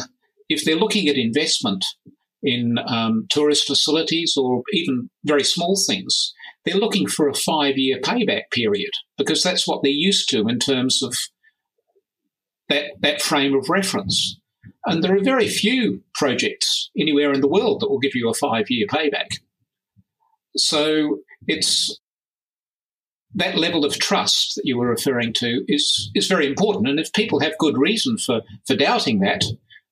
if 0.49 0.63
they're 0.63 0.75
looking 0.75 1.07
at 1.07 1.17
investment 1.17 1.85
in 2.41 2.77
um, 2.85 3.25
tourist 3.29 3.65
facilities 3.65 4.35
or 4.37 4.63
even 4.73 5.09
very 5.23 5.43
small 5.43 5.75
things, 5.87 6.33
they're 6.65 6.75
looking 6.75 7.07
for 7.07 7.27
a 7.27 7.33
five 7.33 7.77
year 7.77 7.99
payback 7.99 8.51
period 8.51 8.91
because 9.17 9.41
that's 9.41 9.67
what 9.67 9.81
they're 9.81 9.91
used 9.91 10.29
to 10.29 10.47
in 10.47 10.59
terms 10.59 11.01
of 11.01 11.13
that, 12.69 12.91
that 13.01 13.21
frame 13.21 13.55
of 13.55 13.69
reference. 13.69 14.39
And 14.85 15.03
there 15.03 15.15
are 15.15 15.23
very 15.23 15.47
few 15.47 16.03
projects 16.13 16.89
anywhere 16.97 17.31
in 17.31 17.41
the 17.41 17.47
world 17.47 17.79
that 17.79 17.89
will 17.89 17.99
give 17.99 18.15
you 18.15 18.29
a 18.29 18.33
five 18.33 18.69
year 18.69 18.87
payback. 18.87 19.39
So 20.55 21.19
it's 21.47 21.99
that 23.35 23.57
level 23.57 23.85
of 23.85 23.97
trust 23.97 24.55
that 24.55 24.65
you 24.65 24.77
were 24.77 24.87
referring 24.87 25.33
to 25.33 25.63
is, 25.67 26.11
is 26.15 26.27
very 26.27 26.47
important. 26.47 26.87
And 26.87 26.99
if 26.99 27.11
people 27.13 27.39
have 27.39 27.57
good 27.57 27.77
reason 27.77 28.17
for, 28.17 28.41
for 28.65 28.75
doubting 28.75 29.19
that, 29.19 29.43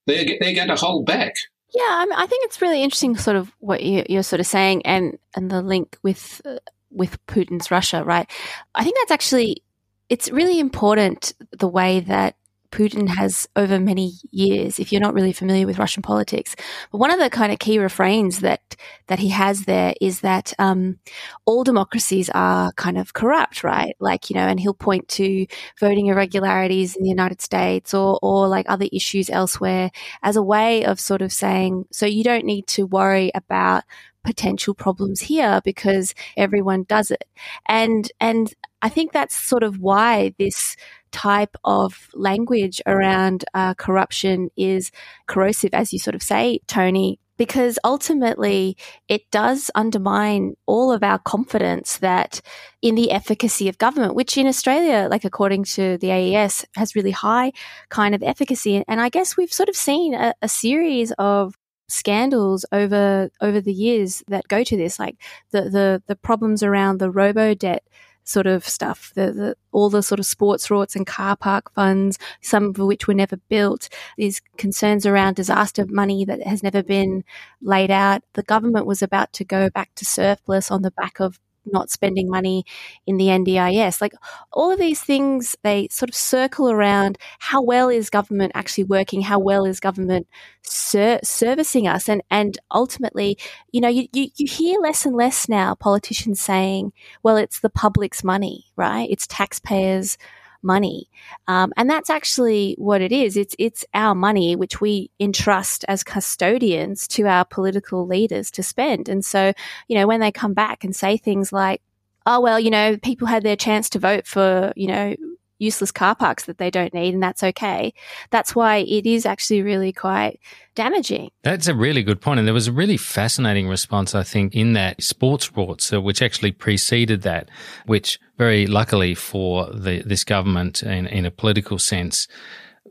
they're, 0.07 0.25
they're 0.39 0.55
going 0.55 0.67
to 0.67 0.75
hold 0.75 1.05
back. 1.05 1.33
Yeah, 1.73 1.83
I, 1.87 2.05
mean, 2.05 2.19
I 2.19 2.25
think 2.27 2.45
it's 2.45 2.61
really 2.61 2.83
interesting, 2.83 3.15
sort 3.15 3.37
of 3.37 3.51
what 3.59 3.81
you, 3.81 4.03
are 4.17 4.23
sort 4.23 4.41
of 4.41 4.45
saying, 4.45 4.85
and 4.85 5.17
and 5.35 5.49
the 5.49 5.61
link 5.61 5.97
with 6.03 6.41
uh, 6.43 6.57
with 6.89 7.25
Putin's 7.27 7.71
Russia, 7.71 8.03
right? 8.03 8.29
I 8.75 8.83
think 8.83 8.97
that's 8.99 9.11
actually 9.11 9.63
it's 10.09 10.29
really 10.29 10.59
important 10.59 11.33
the 11.57 11.69
way 11.69 12.01
that 12.01 12.35
Putin 12.71 13.07
has 13.09 13.47
over 13.55 13.79
many 13.79 14.13
years, 14.31 14.79
if 14.79 14.91
you're 14.91 15.01
not 15.01 15.13
really 15.13 15.33
familiar 15.33 15.65
with 15.67 15.77
Russian 15.77 16.01
politics. 16.01 16.55
But 16.91 16.97
one 16.97 17.11
of 17.11 17.19
the 17.19 17.29
kind 17.29 17.51
of 17.51 17.59
key 17.59 17.79
refrains 17.79 18.39
that, 18.39 18.75
that 19.07 19.19
he 19.19 19.29
has 19.29 19.65
there 19.65 19.93
is 19.99 20.21
that, 20.21 20.53
um, 20.57 20.99
all 21.45 21.63
democracies 21.63 22.29
are 22.29 22.71
kind 22.73 22.97
of 22.97 23.13
corrupt, 23.13 23.63
right? 23.63 23.95
Like, 23.99 24.29
you 24.29 24.35
know, 24.35 24.47
and 24.47 24.59
he'll 24.59 24.73
point 24.73 25.07
to 25.09 25.45
voting 25.79 26.07
irregularities 26.07 26.95
in 26.95 27.03
the 27.03 27.09
United 27.09 27.41
States 27.41 27.93
or, 27.93 28.17
or 28.21 28.47
like 28.47 28.65
other 28.69 28.87
issues 28.91 29.29
elsewhere 29.29 29.91
as 30.23 30.35
a 30.35 30.43
way 30.43 30.85
of 30.85 30.99
sort 30.99 31.21
of 31.21 31.31
saying, 31.31 31.85
so 31.91 32.05
you 32.05 32.23
don't 32.23 32.45
need 32.45 32.67
to 32.67 32.85
worry 32.85 33.31
about 33.35 33.83
potential 34.23 34.75
problems 34.75 35.21
here 35.21 35.61
because 35.65 36.13
everyone 36.37 36.83
does 36.83 37.09
it. 37.11 37.23
And, 37.67 38.11
and 38.19 38.53
I 38.81 38.89
think 38.89 39.11
that's 39.11 39.35
sort 39.35 39.63
of 39.63 39.79
why 39.79 40.33
this, 40.37 40.75
type 41.11 41.55
of 41.63 42.09
language 42.13 42.81
around 42.85 43.45
uh, 43.53 43.73
corruption 43.75 44.49
is 44.55 44.91
corrosive, 45.27 45.73
as 45.73 45.93
you 45.93 45.99
sort 45.99 46.15
of 46.15 46.23
say, 46.23 46.59
Tony, 46.67 47.19
because 47.37 47.79
ultimately 47.83 48.77
it 49.07 49.23
does 49.31 49.71
undermine 49.73 50.53
all 50.67 50.91
of 50.91 51.01
our 51.01 51.17
confidence 51.17 51.97
that 51.97 52.39
in 52.83 52.93
the 52.95 53.09
efficacy 53.09 53.67
of 53.67 53.77
government, 53.79 54.13
which 54.13 54.37
in 54.37 54.45
Australia, 54.45 55.07
like 55.09 55.25
according 55.25 55.63
to 55.63 55.97
the 55.97 56.11
AES, 56.11 56.65
has 56.75 56.95
really 56.95 57.11
high 57.11 57.51
kind 57.89 58.13
of 58.13 58.21
efficacy. 58.21 58.83
And 58.87 59.01
I 59.01 59.09
guess 59.09 59.35
we've 59.35 59.51
sort 59.51 59.69
of 59.69 59.75
seen 59.75 60.13
a, 60.13 60.35
a 60.41 60.47
series 60.47 61.11
of 61.13 61.55
scandals 61.87 62.65
over 62.71 63.29
over 63.41 63.59
the 63.59 63.73
years 63.73 64.23
that 64.27 64.47
go 64.47 64.63
to 64.63 64.77
this, 64.77 64.99
like 64.99 65.15
the 65.51 65.63
the 65.63 66.03
the 66.07 66.15
problems 66.15 66.63
around 66.63 66.99
the 66.99 67.11
robo 67.11 67.53
debt 67.53 67.83
sort 68.23 68.47
of 68.47 68.67
stuff, 68.67 69.11
the, 69.15 69.31
the, 69.31 69.55
all 69.71 69.89
the 69.89 70.03
sort 70.03 70.19
of 70.19 70.25
sports 70.25 70.67
rorts 70.67 70.95
and 70.95 71.05
car 71.05 71.35
park 71.35 71.73
funds, 71.73 72.17
some 72.41 72.65
of 72.65 72.77
which 72.77 73.07
were 73.07 73.13
never 73.13 73.37
built. 73.49 73.89
There's 74.17 74.41
concerns 74.57 75.05
around 75.05 75.35
disaster 75.35 75.85
money 75.87 76.25
that 76.25 76.41
has 76.43 76.63
never 76.63 76.83
been 76.83 77.23
laid 77.61 77.91
out. 77.91 78.23
The 78.33 78.43
government 78.43 78.85
was 78.85 79.01
about 79.01 79.33
to 79.33 79.45
go 79.45 79.69
back 79.69 79.91
to 79.95 80.05
surplus 80.05 80.71
on 80.71 80.81
the 80.81 80.91
back 80.91 81.19
of 81.19 81.39
not 81.65 81.89
spending 81.89 82.29
money 82.29 82.63
in 83.05 83.17
the 83.17 83.27
NDIS. 83.27 84.01
Like 84.01 84.13
all 84.51 84.71
of 84.71 84.79
these 84.79 85.01
things, 85.01 85.55
they 85.63 85.87
sort 85.89 86.09
of 86.09 86.15
circle 86.15 86.69
around 86.69 87.17
how 87.39 87.61
well 87.61 87.89
is 87.89 88.09
government 88.09 88.51
actually 88.55 88.85
working? 88.85 89.21
How 89.21 89.39
well 89.39 89.65
is 89.65 89.79
government 89.79 90.27
ser- 90.61 91.19
servicing 91.23 91.87
us? 91.87 92.09
And, 92.09 92.21
and 92.29 92.57
ultimately, 92.71 93.37
you 93.71 93.81
know, 93.81 93.89
you, 93.89 94.07
you, 94.13 94.27
you 94.35 94.47
hear 94.47 94.79
less 94.79 95.05
and 95.05 95.15
less 95.15 95.47
now 95.47 95.75
politicians 95.75 96.41
saying, 96.41 96.93
well, 97.23 97.37
it's 97.37 97.59
the 97.59 97.69
public's 97.69 98.23
money, 98.23 98.65
right? 98.75 99.07
It's 99.09 99.27
taxpayers' 99.27 100.17
money. 100.63 101.09
Um, 101.47 101.73
and 101.77 101.89
that's 101.89 102.09
actually 102.09 102.75
what 102.77 103.01
it 103.01 103.11
is. 103.11 103.37
It's, 103.37 103.55
it's 103.57 103.85
our 103.93 104.15
money, 104.15 104.55
which 104.55 104.81
we 104.81 105.11
entrust 105.19 105.85
as 105.87 106.03
custodians 106.03 107.07
to 107.09 107.27
our 107.27 107.45
political 107.45 108.05
leaders 108.07 108.51
to 108.51 108.63
spend. 108.63 109.09
And 109.09 109.23
so, 109.23 109.53
you 109.87 109.97
know, 109.97 110.07
when 110.07 110.19
they 110.19 110.31
come 110.31 110.53
back 110.53 110.83
and 110.83 110.95
say 110.95 111.17
things 111.17 111.51
like, 111.51 111.81
oh, 112.25 112.39
well, 112.39 112.59
you 112.59 112.69
know, 112.69 112.97
people 112.97 113.27
had 113.27 113.43
their 113.43 113.55
chance 113.55 113.89
to 113.89 113.99
vote 113.99 114.27
for, 114.27 114.73
you 114.75 114.87
know, 114.87 115.15
useless 115.61 115.91
car 115.91 116.15
parks 116.15 116.45
that 116.45 116.57
they 116.57 116.71
don't 116.71 116.93
need, 116.93 117.13
and 117.13 117.23
that's 117.23 117.43
okay. 117.43 117.93
That's 118.31 118.55
why 118.55 118.77
it 118.77 119.05
is 119.05 119.25
actually 119.25 119.61
really 119.61 119.93
quite 119.93 120.39
damaging. 120.75 121.31
That's 121.43 121.67
a 121.67 121.75
really 121.75 122.03
good 122.03 122.19
point. 122.19 122.39
And 122.39 122.47
there 122.47 122.53
was 122.53 122.67
a 122.67 122.71
really 122.71 122.97
fascinating 122.97 123.67
response, 123.67 124.15
I 124.15 124.23
think, 124.23 124.55
in 124.55 124.73
that 124.73 125.01
sports 125.03 125.49
rorts, 125.49 125.93
uh, 125.93 126.01
which 126.01 126.21
actually 126.21 126.51
preceded 126.51 127.21
that, 127.21 127.49
which 127.85 128.19
very 128.37 128.67
luckily 128.67 129.13
for 129.13 129.67
the, 129.71 130.01
this 130.05 130.23
government 130.23 130.81
in, 130.81 131.07
in 131.07 131.25
a 131.25 131.31
political 131.31 131.77
sense, 131.77 132.27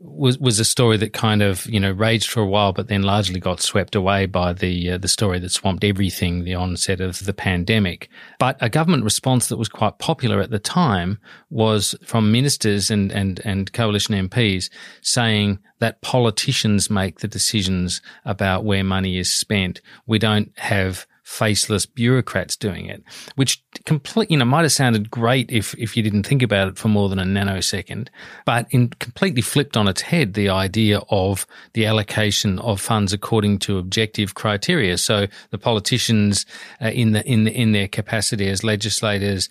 was 0.03 0.39
was 0.39 0.59
a 0.59 0.65
story 0.65 0.97
that 0.97 1.13
kind 1.13 1.41
of 1.41 1.65
you 1.67 1.79
know 1.79 1.91
raged 1.91 2.29
for 2.29 2.41
a 2.41 2.47
while, 2.47 2.73
but 2.73 2.87
then 2.87 3.03
largely 3.03 3.39
got 3.39 3.61
swept 3.61 3.95
away 3.95 4.25
by 4.25 4.53
the 4.53 4.91
uh, 4.91 4.97
the 4.97 5.07
story 5.07 5.39
that 5.39 5.51
swamped 5.51 5.83
everything, 5.83 6.43
the 6.43 6.55
onset 6.55 6.99
of 6.99 7.25
the 7.25 7.33
pandemic. 7.33 8.09
But 8.39 8.57
a 8.59 8.69
government 8.69 9.03
response 9.03 9.47
that 9.47 9.57
was 9.57 9.69
quite 9.69 9.99
popular 9.99 10.41
at 10.41 10.49
the 10.49 10.59
time 10.59 11.19
was 11.49 11.95
from 12.03 12.31
ministers 12.31 12.89
and 12.89 13.11
and 13.11 13.41
and 13.45 13.71
coalition 13.73 14.29
MPs 14.29 14.69
saying 15.01 15.59
that 15.79 16.01
politicians 16.01 16.89
make 16.89 17.19
the 17.19 17.27
decisions 17.27 18.01
about 18.25 18.65
where 18.65 18.83
money 18.83 19.17
is 19.17 19.33
spent. 19.33 19.81
We 20.05 20.19
don't 20.19 20.51
have 20.57 21.05
faceless 21.31 21.85
bureaucrats 21.85 22.57
doing 22.57 22.87
it, 22.87 23.01
which 23.35 23.63
complete, 23.85 24.29
you 24.29 24.37
know, 24.37 24.43
might 24.43 24.63
have 24.63 24.71
sounded 24.71 25.09
great 25.09 25.49
if, 25.49 25.73
if 25.75 25.95
you 25.95 26.03
didn't 26.03 26.27
think 26.27 26.41
about 26.41 26.67
it 26.67 26.77
for 26.77 26.89
more 26.89 27.07
than 27.07 27.19
a 27.19 27.23
nanosecond, 27.23 28.09
but 28.45 28.67
in 28.71 28.89
completely 28.89 29.41
flipped 29.41 29.77
on 29.77 29.87
its 29.87 30.01
head 30.01 30.33
the 30.33 30.49
idea 30.49 30.99
of 31.09 31.47
the 31.73 31.85
allocation 31.85 32.59
of 32.59 32.81
funds 32.81 33.13
according 33.13 33.57
to 33.57 33.77
objective 33.77 34.35
criteria. 34.35 34.97
So 34.97 35.27
the 35.51 35.57
politicians 35.57 36.45
uh, 36.81 36.89
in 36.89 37.13
the, 37.13 37.25
in 37.25 37.45
the, 37.45 37.53
in 37.53 37.71
their 37.71 37.87
capacity 37.87 38.49
as 38.49 38.65
legislators 38.65 39.47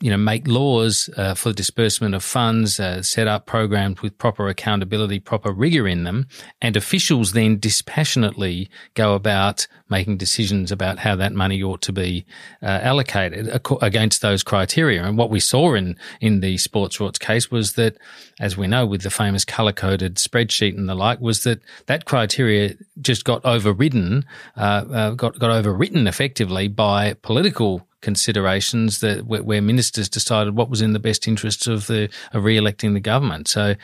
you 0.00 0.10
know, 0.10 0.18
make 0.18 0.46
laws 0.46 1.08
uh, 1.16 1.32
for 1.32 1.48
the 1.48 1.54
disbursement 1.54 2.14
of 2.14 2.22
funds, 2.22 2.78
uh, 2.78 3.00
set 3.02 3.26
up 3.26 3.46
programs 3.46 4.02
with 4.02 4.18
proper 4.18 4.48
accountability, 4.48 5.18
proper 5.18 5.50
rigor 5.50 5.88
in 5.88 6.04
them, 6.04 6.26
and 6.60 6.76
officials 6.76 7.32
then 7.32 7.58
dispassionately 7.58 8.68
go 8.92 9.14
about 9.14 9.66
making 9.88 10.18
decisions 10.18 10.70
about 10.70 10.98
how 10.98 11.13
that 11.16 11.32
money 11.32 11.62
ought 11.62 11.82
to 11.82 11.92
be 11.92 12.24
uh, 12.62 12.66
allocated 12.66 13.48
against 13.82 14.22
those 14.22 14.42
criteria. 14.42 15.04
And 15.04 15.18
what 15.18 15.30
we 15.30 15.40
saw 15.40 15.74
in 15.74 15.96
in 16.20 16.40
the 16.40 16.58
sports 16.58 16.98
rorts 16.98 17.18
case 17.18 17.50
was 17.50 17.74
that, 17.74 17.96
as 18.40 18.56
we 18.56 18.66
know, 18.66 18.86
with 18.86 19.02
the 19.02 19.10
famous 19.10 19.44
color 19.44 19.72
coded 19.72 20.16
spreadsheet 20.16 20.76
and 20.76 20.88
the 20.88 20.94
like, 20.94 21.20
was 21.20 21.44
that 21.44 21.60
that 21.86 22.04
criteria 22.04 22.74
just 23.00 23.24
got 23.24 23.44
overridden, 23.44 24.24
uh, 24.56 24.84
uh, 24.92 25.10
got 25.10 25.38
got 25.38 25.50
overwritten 25.50 26.08
effectively 26.08 26.68
by 26.68 27.14
political 27.22 27.86
considerations 28.04 29.00
that 29.00 29.26
where, 29.26 29.62
ministers 29.62 30.08
decided 30.08 30.54
what 30.54 30.70
was 30.70 30.82
in 30.82 30.92
the 30.92 30.98
best 30.98 31.26
interests 31.26 31.66
of 31.66 31.86
the 31.86 32.08
of 32.32 32.44
re-electing 32.44 32.94
the 32.94 33.00
government. 33.00 33.48
So, 33.48 33.74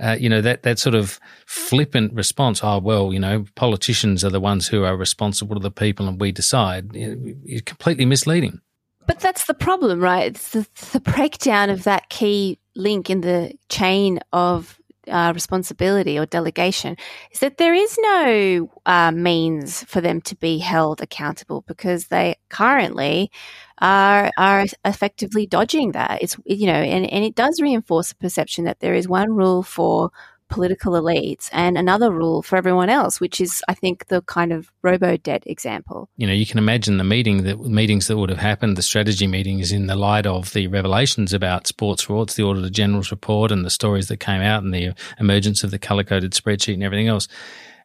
uh, 0.00 0.16
you 0.20 0.28
know 0.28 0.40
that 0.42 0.62
that 0.62 0.78
sort 0.78 0.94
of 0.94 1.18
flippant 1.46 2.12
response, 2.12 2.62
oh 2.62 2.78
well, 2.78 3.12
you 3.12 3.18
know, 3.18 3.46
politicians 3.56 4.24
are 4.24 4.30
the 4.30 4.40
ones 4.40 4.68
who 4.68 4.84
are 4.84 4.96
responsible 4.96 5.56
to 5.56 5.62
the 5.62 5.70
people, 5.70 6.06
and 6.06 6.20
we 6.20 6.30
decide, 6.30 6.90
is 6.94 7.62
completely 7.62 8.04
misleading. 8.04 8.60
But 9.06 9.18
that's 9.18 9.46
the 9.46 9.54
problem, 9.54 10.00
right? 10.00 10.26
It's 10.26 10.50
the, 10.50 10.68
the 10.92 11.00
breakdown 11.00 11.70
of 11.70 11.82
that 11.84 12.10
key 12.10 12.58
link 12.76 13.10
in 13.10 13.22
the 13.22 13.52
chain 13.68 14.20
of 14.32 14.79
uh, 15.10 15.32
responsibility 15.34 16.18
or 16.18 16.26
delegation 16.26 16.96
is 17.32 17.40
that 17.40 17.58
there 17.58 17.74
is 17.74 17.98
no 18.00 18.70
uh, 18.86 19.10
means 19.10 19.84
for 19.84 20.00
them 20.00 20.20
to 20.22 20.36
be 20.36 20.58
held 20.58 21.00
accountable 21.00 21.62
because 21.66 22.06
they 22.06 22.36
currently 22.48 23.30
are 23.78 24.30
are 24.36 24.66
effectively 24.84 25.46
dodging 25.46 25.92
that. 25.92 26.22
It's 26.22 26.36
you 26.44 26.66
know, 26.66 26.72
and, 26.72 27.06
and 27.10 27.24
it 27.24 27.34
does 27.34 27.60
reinforce 27.60 28.10
the 28.10 28.16
perception 28.16 28.64
that 28.64 28.80
there 28.80 28.94
is 28.94 29.08
one 29.08 29.32
rule 29.34 29.62
for 29.62 30.10
political 30.50 30.92
elites 30.92 31.48
and 31.52 31.78
another 31.78 32.10
rule 32.10 32.42
for 32.42 32.56
everyone 32.56 32.90
else, 32.90 33.20
which 33.20 33.40
is, 33.40 33.62
I 33.68 33.74
think, 33.74 34.08
the 34.08 34.20
kind 34.22 34.52
of 34.52 34.70
robo 34.82 35.16
debt 35.16 35.44
example. 35.46 36.08
You 36.16 36.26
know, 36.26 36.32
you 36.32 36.44
can 36.44 36.58
imagine 36.58 36.98
the 36.98 37.04
meeting 37.04 37.44
that 37.44 37.60
meetings 37.60 38.08
that 38.08 38.18
would 38.18 38.30
have 38.30 38.38
happened, 38.38 38.76
the 38.76 38.82
strategy 38.82 39.26
meetings 39.26 39.72
in 39.72 39.86
the 39.86 39.96
light 39.96 40.26
of 40.26 40.52
the 40.52 40.66
revelations 40.66 41.32
about 41.32 41.66
sports 41.66 42.06
rorts, 42.06 42.34
the 42.34 42.42
Auditor 42.42 42.68
General's 42.70 43.10
report, 43.10 43.50
and 43.50 43.64
the 43.64 43.70
stories 43.70 44.08
that 44.08 44.18
came 44.18 44.42
out, 44.42 44.62
and 44.62 44.74
the 44.74 44.92
emergence 45.18 45.64
of 45.64 45.70
the 45.70 45.78
color 45.78 46.04
coded 46.04 46.32
spreadsheet 46.32 46.74
and 46.74 46.84
everything 46.84 47.08
else. 47.08 47.28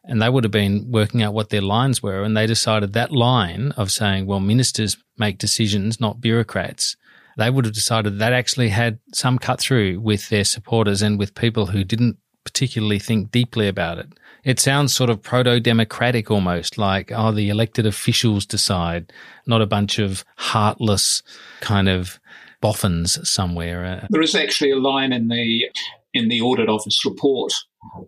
And 0.04 0.20
they 0.20 0.28
would 0.28 0.44
have 0.44 0.52
been 0.52 0.90
working 0.90 1.22
out 1.22 1.34
what 1.34 1.50
their 1.50 1.62
lines 1.62 2.02
were, 2.02 2.22
and 2.22 2.36
they 2.36 2.46
decided 2.46 2.92
that 2.92 3.12
line 3.12 3.72
of 3.72 3.90
saying, 3.90 4.26
well, 4.26 4.40
ministers 4.40 4.96
make 5.16 5.38
decisions, 5.38 6.00
not 6.00 6.20
bureaucrats 6.20 6.96
they 7.36 7.50
would 7.50 7.64
have 7.64 7.74
decided 7.74 8.18
that 8.18 8.32
actually 8.32 8.70
had 8.70 8.98
some 9.12 9.38
cut 9.38 9.60
through 9.60 10.00
with 10.00 10.28
their 10.30 10.44
supporters 10.44 11.02
and 11.02 11.18
with 11.18 11.34
people 11.34 11.66
who 11.66 11.84
didn't 11.84 12.16
particularly 12.46 13.00
think 13.00 13.32
deeply 13.32 13.66
about 13.66 13.98
it. 13.98 14.06
It 14.44 14.60
sounds 14.60 14.94
sort 14.94 15.10
of 15.10 15.20
proto 15.20 15.58
democratic 15.58 16.30
almost, 16.30 16.78
like, 16.78 17.10
oh, 17.12 17.32
the 17.32 17.48
elected 17.48 17.86
officials 17.86 18.46
decide, 18.46 19.12
not 19.46 19.60
a 19.60 19.66
bunch 19.66 19.98
of 19.98 20.24
heartless 20.36 21.24
kind 21.60 21.88
of 21.88 22.20
boffins 22.60 23.18
somewhere. 23.28 23.84
Uh, 23.84 24.06
there 24.10 24.22
is 24.22 24.36
actually 24.36 24.70
a 24.70 24.78
line 24.78 25.12
in 25.12 25.26
the 25.26 25.64
in 26.14 26.28
the 26.28 26.40
audit 26.40 26.68
office 26.68 27.04
report 27.04 27.52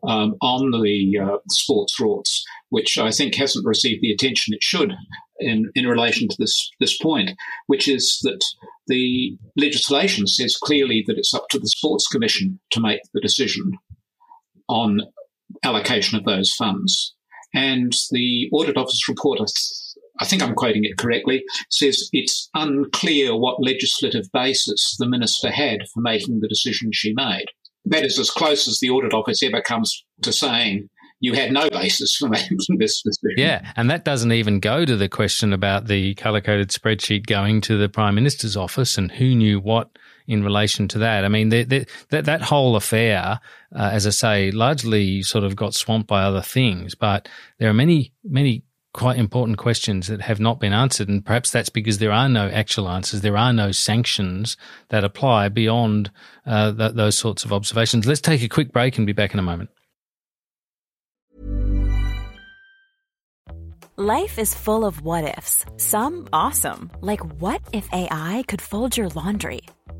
um, 0.07 0.37
on 0.41 0.71
the 0.71 1.19
uh, 1.19 1.39
sports 1.49 2.01
rorts, 2.01 2.41
which 2.71 2.97
I 2.97 3.11
think 3.11 3.35
hasn't 3.35 3.67
received 3.67 4.01
the 4.01 4.13
attention 4.13 4.55
it 4.55 4.63
should 4.63 4.95
in, 5.41 5.71
in 5.75 5.87
relation 5.87 6.29
to 6.29 6.37
this 6.39 6.71
this 6.79 6.97
point, 6.97 7.33
which 7.67 7.89
is 7.89 8.21
that 8.23 8.43
the 8.87 9.37
legislation 9.57 10.29
says 10.29 10.57
clearly 10.57 11.05
that 11.09 11.19
it's 11.19 11.35
up 11.35 11.49
to 11.51 11.59
the 11.59 11.69
sports 11.69 12.07
commission 12.07 12.61
to 12.71 12.81
make 12.81 13.01
the 13.13 13.21
decision 13.21 13.73
on 14.69 15.01
allocation 15.65 16.19
of 16.19 16.25
those 16.25 16.53
funds. 16.53 17.15
And 17.55 17.93
the 18.11 18.49
audit 18.53 18.77
office 18.77 19.09
report, 19.09 19.41
I 20.21 20.25
think 20.27 20.43
I'm 20.43 20.55
quoting 20.55 20.85
it 20.85 20.99
correctly, 20.99 21.45
says 21.71 22.09
it's 22.13 22.51
unclear 22.55 23.37
what 23.37 23.63
legislative 23.63 24.27
basis 24.33 24.97
the 24.99 25.09
minister 25.09 25.51
had 25.51 25.81
for 25.93 26.01
making 26.01 26.41
the 26.41 26.49
decision 26.49 26.91
she 26.93 27.15
made. 27.15 27.47
That 27.87 28.05
is 28.05 28.19
as 28.19 28.31
close 28.31 28.69
as 28.69 28.81
the 28.81 28.91
audit 28.91 29.15
office 29.15 29.43
ever 29.43 29.63
comes 29.63 30.05
to 30.23 30.33
saying 30.33 30.89
you 31.21 31.33
had 31.33 31.53
no 31.53 31.69
basis 31.71 32.15
for 32.17 32.29
making 32.29 32.59
this 32.79 33.03
decision. 33.03 33.35
Yeah, 33.37 33.73
and 33.77 33.91
that 33.91 34.05
doesn't 34.05 34.33
even 34.33 34.61
go 34.61 34.85
to 34.85 34.97
the 34.97 35.09
question 35.09 35.53
about 35.53 35.87
the 35.87 36.15
color 36.15 36.41
coded 36.41 36.69
spreadsheet 36.69 37.27
going 37.27 37.61
to 37.63 37.79
the 37.79 37.89
Prime 37.89 38.15
Minister's 38.15 38.57
office 38.57 38.99
and 38.99 39.11
who 39.11 39.35
knew 39.35 39.59
what 39.59 39.91
in 40.29 40.45
relation 40.45 40.87
to 40.89 40.99
that. 40.99 41.25
I 41.25 41.29
mean, 41.29 41.49
that 41.49 41.89
that 42.11 42.43
whole 42.43 42.77
affair, 42.77 43.41
uh, 43.75 43.91
as 43.93 44.07
I 44.07 44.11
say, 44.11 44.51
largely 44.51 45.23
sort 45.23 45.43
of 45.43 45.57
got 45.57 45.75
swamped 45.75 46.07
by 46.07 46.23
other 46.23 46.43
things. 46.43 46.95
But 46.95 47.29
there 47.59 47.71
are 47.71 47.75
many, 47.75 48.13
many 48.23 48.63
quite 48.93 49.19
important 49.19 49.57
questions 49.59 50.07
that 50.09 50.21
have 50.21 50.39
not 50.39 50.61
been 50.61 50.75
answered, 50.75 51.09
and 51.09 51.25
perhaps 51.25 51.51
that's 51.51 51.71
because 51.71 51.99
there 51.99 52.13
are 52.13 52.29
no 52.29 52.49
actual 52.49 52.89
answers. 52.89 53.23
There 53.23 53.39
are 53.39 53.53
no 53.53 53.73
sanctions 53.73 54.57
that 54.91 55.03
apply 55.03 55.49
beyond 55.49 56.11
uh, 56.47 56.73
th- 56.73 56.93
those 56.93 57.17
sorts 57.17 57.45
of 57.45 57.53
observations. 57.53 58.07
Let's 58.07 58.21
take 58.21 58.43
a 58.43 58.49
quick 58.49 58.71
break 58.71 58.99
and 58.99 59.07
be 59.07 59.13
back 59.15 59.33
in 59.33 59.41
a 59.41 59.43
moment. 59.43 59.71
Life 63.97 64.39
is 64.39 64.55
full 64.55 64.85
of 64.85 65.03
what 65.03 65.25
ifs. 65.39 65.65
Some 65.77 66.29
awesome, 66.33 66.91
like 67.01 67.21
what 67.41 67.63
if 67.73 67.89
AI 67.93 68.45
could 68.47 68.63
fold 68.63 68.97
your 68.97 69.09
laundry? 69.09 69.63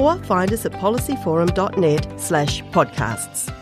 or 0.00 0.22
find 0.24 0.52
us 0.52 0.64
at 0.66 0.72
policyforum.net 0.72 2.20
slash 2.20 2.62
podcasts. 2.64 3.52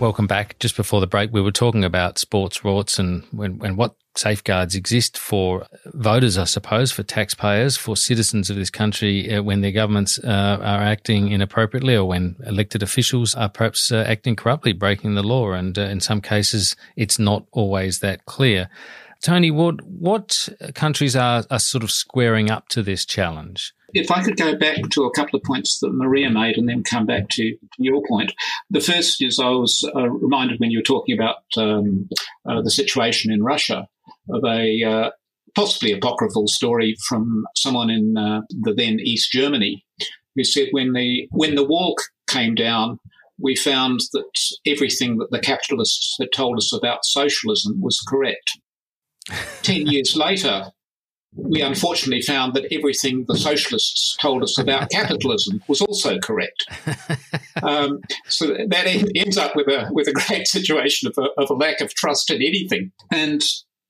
Welcome 0.00 0.26
back. 0.26 0.58
Just 0.58 0.76
before 0.76 1.00
the 1.00 1.06
break, 1.06 1.32
we 1.32 1.40
were 1.40 1.52
talking 1.52 1.84
about 1.84 2.18
sports 2.18 2.60
rorts 2.60 2.98
and, 2.98 3.22
when, 3.30 3.60
and 3.62 3.76
what 3.76 3.94
safeguards 4.16 4.74
exist 4.74 5.16
for 5.16 5.66
voters, 5.86 6.36
I 6.36 6.44
suppose, 6.44 6.90
for 6.90 7.02
taxpayers, 7.02 7.76
for 7.76 7.96
citizens 7.96 8.50
of 8.50 8.56
this 8.56 8.70
country 8.70 9.32
uh, 9.32 9.42
when 9.42 9.60
their 9.60 9.70
governments 9.70 10.18
uh, 10.18 10.58
are 10.60 10.82
acting 10.82 11.30
inappropriately 11.30 11.94
or 11.94 12.06
when 12.06 12.36
elected 12.46 12.82
officials 12.82 13.34
are 13.34 13.48
perhaps 13.48 13.92
uh, 13.92 14.04
acting 14.06 14.34
corruptly, 14.34 14.72
breaking 14.72 15.14
the 15.14 15.22
law. 15.22 15.52
And 15.52 15.78
uh, 15.78 15.82
in 15.82 16.00
some 16.00 16.20
cases, 16.20 16.74
it's 16.96 17.18
not 17.18 17.46
always 17.52 18.00
that 18.00 18.26
clear. 18.26 18.68
Tony, 19.22 19.50
what 19.50 19.80
what 19.82 20.48
countries 20.74 21.16
are, 21.16 21.44
are 21.50 21.58
sort 21.58 21.84
of 21.84 21.90
squaring 21.90 22.50
up 22.50 22.68
to 22.68 22.82
this 22.82 23.04
challenge? 23.04 23.72
If 23.94 24.10
I 24.10 24.22
could 24.22 24.36
go 24.36 24.56
back 24.56 24.78
to 24.90 25.04
a 25.04 25.12
couple 25.12 25.38
of 25.38 25.44
points 25.44 25.78
that 25.80 25.92
Marija 25.92 26.30
made 26.30 26.56
and 26.56 26.68
then 26.68 26.82
come 26.82 27.06
back 27.06 27.28
to 27.30 27.56
your 27.78 28.02
point. 28.08 28.32
The 28.70 28.80
first 28.80 29.22
is 29.22 29.38
I 29.38 29.50
was 29.50 29.88
uh, 29.94 30.08
reminded 30.08 30.60
when 30.60 30.70
you 30.70 30.78
were 30.78 30.82
talking 30.82 31.14
about 31.16 31.36
um, 31.58 32.08
uh, 32.48 32.62
the 32.62 32.70
situation 32.70 33.30
in 33.30 33.42
Russia 33.42 33.86
of 34.30 34.44
a 34.44 34.82
uh, 34.82 35.10
possibly 35.54 35.92
apocryphal 35.92 36.48
story 36.48 36.96
from 37.06 37.44
someone 37.54 37.90
in 37.90 38.16
uh, 38.16 38.40
the 38.48 38.72
then 38.72 38.98
East 38.98 39.30
Germany 39.30 39.84
who 40.34 40.44
said 40.44 40.68
when 40.70 40.92
the 40.92 41.28
when 41.30 41.54
the 41.54 41.66
wall 41.66 41.96
came 42.28 42.54
down, 42.54 42.98
we 43.38 43.54
found 43.54 44.00
that 44.12 44.24
everything 44.66 45.18
that 45.18 45.30
the 45.30 45.40
capitalists 45.40 46.16
had 46.18 46.32
told 46.32 46.56
us 46.56 46.72
about 46.72 47.04
socialism 47.04 47.80
was 47.80 48.00
correct. 48.08 48.58
Ten 49.62 49.86
years 49.86 50.16
later, 50.16 50.72
we 51.34 51.62
unfortunately 51.62 52.22
found 52.22 52.54
that 52.54 52.70
everything 52.70 53.24
the 53.26 53.36
socialists 53.36 54.16
told 54.20 54.42
us 54.42 54.58
about 54.58 54.90
capitalism 54.90 55.62
was 55.68 55.80
also 55.80 56.18
correct. 56.18 56.64
Um, 57.62 58.00
so 58.26 58.48
that 58.48 58.86
ends 59.14 59.38
up 59.38 59.54
with 59.54 59.68
a 59.68 59.88
with 59.92 60.08
a 60.08 60.12
great 60.12 60.48
situation 60.48 61.06
of 61.06 61.16
a, 61.16 61.28
of 61.40 61.48
a 61.48 61.54
lack 61.54 61.80
of 61.80 61.94
trust 61.94 62.28
in 62.28 62.42
anything. 62.42 62.90
And 63.12 63.40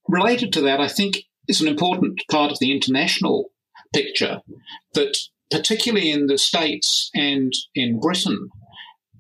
related 0.09 0.53
to 0.55 0.61
that, 0.63 0.79
I 0.79 0.89
think 0.89 1.23
is 1.49 1.63
an 1.63 1.69
important 1.69 2.21
part 2.31 2.53
of 2.53 2.59
the 2.59 2.71
international 2.71 3.51
picture 3.95 4.43
that, 4.93 5.17
particularly 5.51 6.11
in 6.11 6.27
the 6.27 6.37
States 6.37 7.09
and 7.15 7.53
in 7.75 7.99
Britain, 7.99 8.51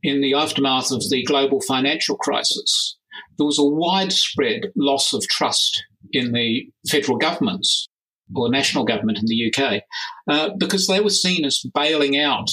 in 0.02 0.20
the 0.20 0.34
aftermath 0.34 0.90
of 0.90 1.00
the 1.08 1.24
global 1.24 1.62
financial 1.62 2.16
crisis, 2.16 2.98
there 3.38 3.46
was 3.46 3.58
a 3.58 3.64
widespread 3.64 4.72
loss 4.76 5.14
of 5.14 5.26
trust 5.28 5.82
in 6.12 6.32
the 6.32 6.68
federal 6.88 7.18
governments 7.18 7.88
or 8.34 8.48
national 8.48 8.84
government 8.84 9.18
in 9.18 9.26
the 9.26 9.52
UK 9.52 9.82
uh, 10.28 10.50
because 10.58 10.86
they 10.86 11.00
were 11.00 11.10
seen 11.10 11.44
as 11.44 11.64
bailing 11.74 12.18
out 12.18 12.50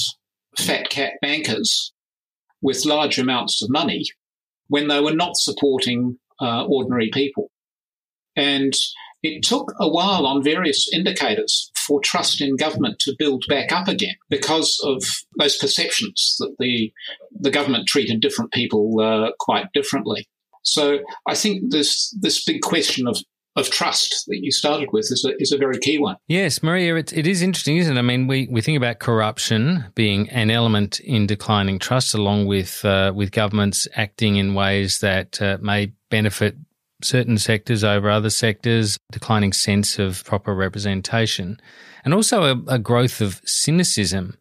fat 0.57 0.89
cat 0.89 1.13
bankers 1.21 1.93
with 2.61 2.85
large 2.85 3.17
amounts 3.17 3.61
of 3.61 3.69
money 3.69 4.03
when 4.67 4.87
they 4.87 4.99
were 4.99 5.13
not 5.13 5.37
supporting 5.37 6.17
uh, 6.41 6.65
ordinary 6.65 7.09
people. 7.13 7.49
And 8.35 8.73
it 9.21 9.43
took 9.43 9.73
a 9.79 9.89
while 9.89 10.25
on 10.25 10.43
various 10.43 10.89
indicators 10.93 11.71
for 11.75 11.99
trust 11.99 12.41
in 12.41 12.55
government 12.55 12.99
to 12.99 13.15
build 13.17 13.43
back 13.49 13.71
up 13.71 13.87
again 13.87 14.15
because 14.29 14.79
of 14.83 15.03
those 15.37 15.57
perceptions 15.57 16.35
that 16.39 16.55
the 16.59 16.93
the 17.37 17.51
government 17.51 17.87
treated 17.87 18.21
different 18.21 18.51
people 18.51 18.99
uh, 19.01 19.31
quite 19.39 19.65
differently. 19.73 20.27
So 20.63 20.99
I 21.27 21.35
think 21.35 21.71
this 21.71 22.15
this 22.21 22.43
big 22.43 22.61
question 22.61 23.07
of 23.07 23.17
of 23.59 23.69
trust 23.69 24.25
that 24.27 24.39
you 24.43 24.51
started 24.51 24.89
with 24.91 25.05
is 25.11 25.25
a, 25.25 25.35
is 25.41 25.51
a 25.51 25.57
very 25.57 25.77
key 25.77 25.99
one. 25.99 26.15
Yes, 26.27 26.63
Marija, 26.63 26.95
it, 26.95 27.13
it 27.13 27.27
is 27.27 27.41
interesting, 27.41 27.77
isn't 27.77 27.95
it? 27.95 27.99
I 27.99 28.03
mean, 28.03 28.27
we, 28.27 28.47
we 28.49 28.61
think 28.61 28.77
about 28.77 28.99
corruption 28.99 29.85
being 29.95 30.29
an 30.29 30.49
element 30.49 30.99
in 31.01 31.27
declining 31.27 31.79
trust, 31.79 32.13
along 32.13 32.47
with 32.47 32.83
uh, 32.85 33.11
with 33.15 33.31
governments 33.31 33.87
acting 33.95 34.37
in 34.37 34.53
ways 34.53 34.99
that 34.99 35.41
uh, 35.41 35.57
may 35.61 35.91
benefit 36.09 36.55
certain 37.01 37.37
sectors 37.37 37.83
over 37.83 38.09
other 38.09 38.29
sectors, 38.29 38.97
declining 39.11 39.53
sense 39.53 39.99
of 39.99 40.23
proper 40.25 40.53
representation, 40.53 41.59
and 42.03 42.13
also 42.13 42.43
a, 42.43 42.73
a 42.75 42.79
growth 42.79 43.21
of 43.21 43.41
cynicism. 43.45 44.35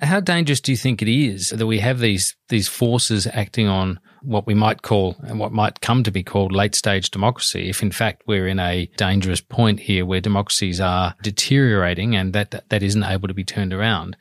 How 0.00 0.20
dangerous 0.20 0.62
do 0.62 0.72
you 0.72 0.78
think 0.78 1.02
it 1.02 1.08
is 1.08 1.50
that 1.50 1.66
we 1.66 1.78
have 1.80 1.98
these 1.98 2.34
these 2.48 2.68
forces 2.68 3.26
acting 3.26 3.68
on 3.68 4.00
what 4.22 4.46
we 4.46 4.54
might 4.54 4.80
call 4.80 5.16
and 5.22 5.38
what 5.38 5.52
might 5.52 5.82
come 5.82 6.02
to 6.04 6.10
be 6.10 6.22
called 6.22 6.52
late 6.52 6.74
stage 6.74 7.10
democracy? 7.10 7.68
If 7.68 7.82
in 7.82 7.90
fact 7.90 8.22
we're 8.26 8.48
in 8.48 8.58
a 8.58 8.86
dangerous 8.96 9.42
point 9.42 9.80
here 9.80 10.06
where 10.06 10.20
democracies 10.20 10.80
are 10.80 11.14
deteriorating 11.22 12.16
and 12.16 12.32
that 12.32 12.64
that 12.70 12.82
isn't 12.82 13.04
able 13.04 13.28
to 13.28 13.34
be 13.34 13.44
turned 13.44 13.74
around. 13.74 14.16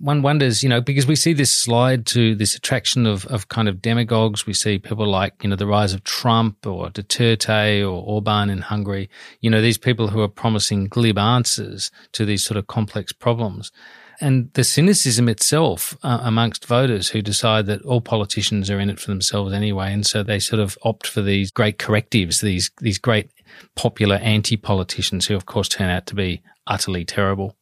One 0.00 0.22
wonders, 0.22 0.64
you 0.64 0.68
know, 0.68 0.80
because 0.80 1.06
we 1.06 1.14
see 1.14 1.32
this 1.32 1.54
slide 1.54 2.04
to 2.06 2.34
this 2.34 2.56
attraction 2.56 3.06
of, 3.06 3.24
of 3.26 3.48
kind 3.48 3.68
of 3.68 3.80
demagogues. 3.80 4.44
We 4.44 4.52
see 4.52 4.80
people 4.80 5.06
like, 5.06 5.44
you 5.44 5.48
know, 5.48 5.54
the 5.54 5.68
rise 5.68 5.94
of 5.94 6.02
Trump 6.02 6.66
or 6.66 6.88
Duterte 6.90 7.80
or 7.80 8.02
Orban 8.02 8.50
in 8.50 8.58
Hungary, 8.58 9.08
you 9.40 9.48
know, 9.48 9.62
these 9.62 9.78
people 9.78 10.08
who 10.08 10.20
are 10.20 10.28
promising 10.28 10.88
glib 10.88 11.16
answers 11.16 11.92
to 12.10 12.24
these 12.24 12.44
sort 12.44 12.58
of 12.58 12.66
complex 12.66 13.12
problems 13.12 13.70
and 14.20 14.52
the 14.54 14.64
cynicism 14.64 15.28
itself 15.28 15.96
uh, 16.02 16.20
amongst 16.22 16.66
voters 16.66 17.08
who 17.08 17.22
decide 17.22 17.66
that 17.66 17.82
all 17.82 18.00
politicians 18.00 18.70
are 18.70 18.80
in 18.80 18.90
it 18.90 19.00
for 19.00 19.10
themselves 19.10 19.52
anyway, 19.52 19.92
and 19.92 20.06
so 20.06 20.22
they 20.22 20.38
sort 20.38 20.60
of 20.60 20.78
opt 20.82 21.06
for 21.06 21.22
these 21.22 21.50
great 21.50 21.78
correctives, 21.78 22.40
these 22.40 22.70
these 22.80 22.98
great 22.98 23.30
popular 23.74 24.16
anti-politicians 24.16 25.26
who, 25.26 25.36
of 25.36 25.46
course, 25.46 25.68
turn 25.68 25.90
out 25.90 26.06
to 26.06 26.14
be 26.14 26.42
utterly 26.66 27.04
terrible. 27.04 27.56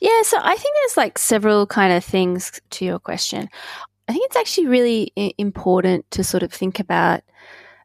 Yeah, 0.00 0.22
so 0.22 0.38
I 0.40 0.54
think 0.54 0.76
there's 0.76 0.96
like 0.96 1.18
several 1.18 1.66
kind 1.66 1.92
of 1.92 2.04
things 2.04 2.60
to 2.70 2.84
your 2.84 2.98
question. 2.98 3.48
I 4.08 4.12
think 4.12 4.24
it's 4.26 4.36
actually 4.36 4.68
really 4.68 5.12
important 5.36 6.10
to 6.12 6.24
sort 6.24 6.42
of 6.42 6.52
think 6.52 6.80
about 6.80 7.22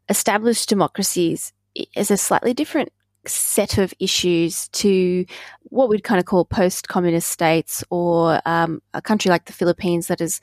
established 0.08 0.69
democracies 0.69 1.52
as 1.95 2.12
a 2.12 2.17
slightly 2.17 2.54
different 2.54 2.93
set 3.26 3.78
of 3.78 3.94
issues 4.00 4.68
to 4.70 5.26
what 5.64 5.90
we'd 5.90 6.04
kind 6.04 6.20
of 6.20 6.26
call 6.26 6.46
post-communist 6.46 7.30
states 7.30 7.84
or 7.90 8.42
um, 8.46 8.82
a 8.94 9.02
country 9.02 9.30
like 9.30 9.46
the 9.46 9.54
Philippines 9.54 10.08
that 10.08 10.20
has 10.20 10.40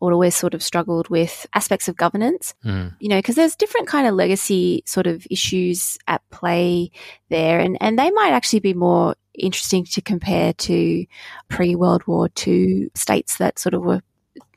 always 0.00 0.34
sort 0.34 0.54
of 0.54 0.62
struggled 0.62 1.08
with 1.08 1.46
aspects 1.54 1.88
of 1.88 1.96
governance. 1.96 2.54
Mm. 2.64 2.94
You 3.00 3.08
know, 3.08 3.18
because 3.18 3.36
there's 3.36 3.56
different 3.56 3.86
kind 3.86 4.06
of 4.06 4.14
legacy 4.14 4.82
sort 4.86 5.06
of 5.06 5.26
issues 5.30 5.98
at 6.06 6.22
play 6.30 6.90
there, 7.30 7.60
and 7.60 7.78
and 7.80 7.98
they 7.98 8.10
might 8.10 8.32
actually 8.32 8.60
be 8.60 8.74
more 8.74 9.14
interesting 9.34 9.84
to 9.84 10.00
compare 10.00 10.52
to 10.52 11.06
pre-World 11.48 12.06
War 12.06 12.28
II 12.46 12.90
states 12.94 13.38
that 13.38 13.58
sort 13.58 13.74
of 13.74 13.82
were 13.82 14.00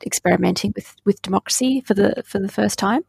experimenting 0.04 0.72
with 0.74 0.94
with 1.04 1.20
democracy 1.22 1.82
for 1.86 1.94
the 1.94 2.22
for 2.24 2.38
the 2.38 2.48
first 2.48 2.78
time. 2.78 3.02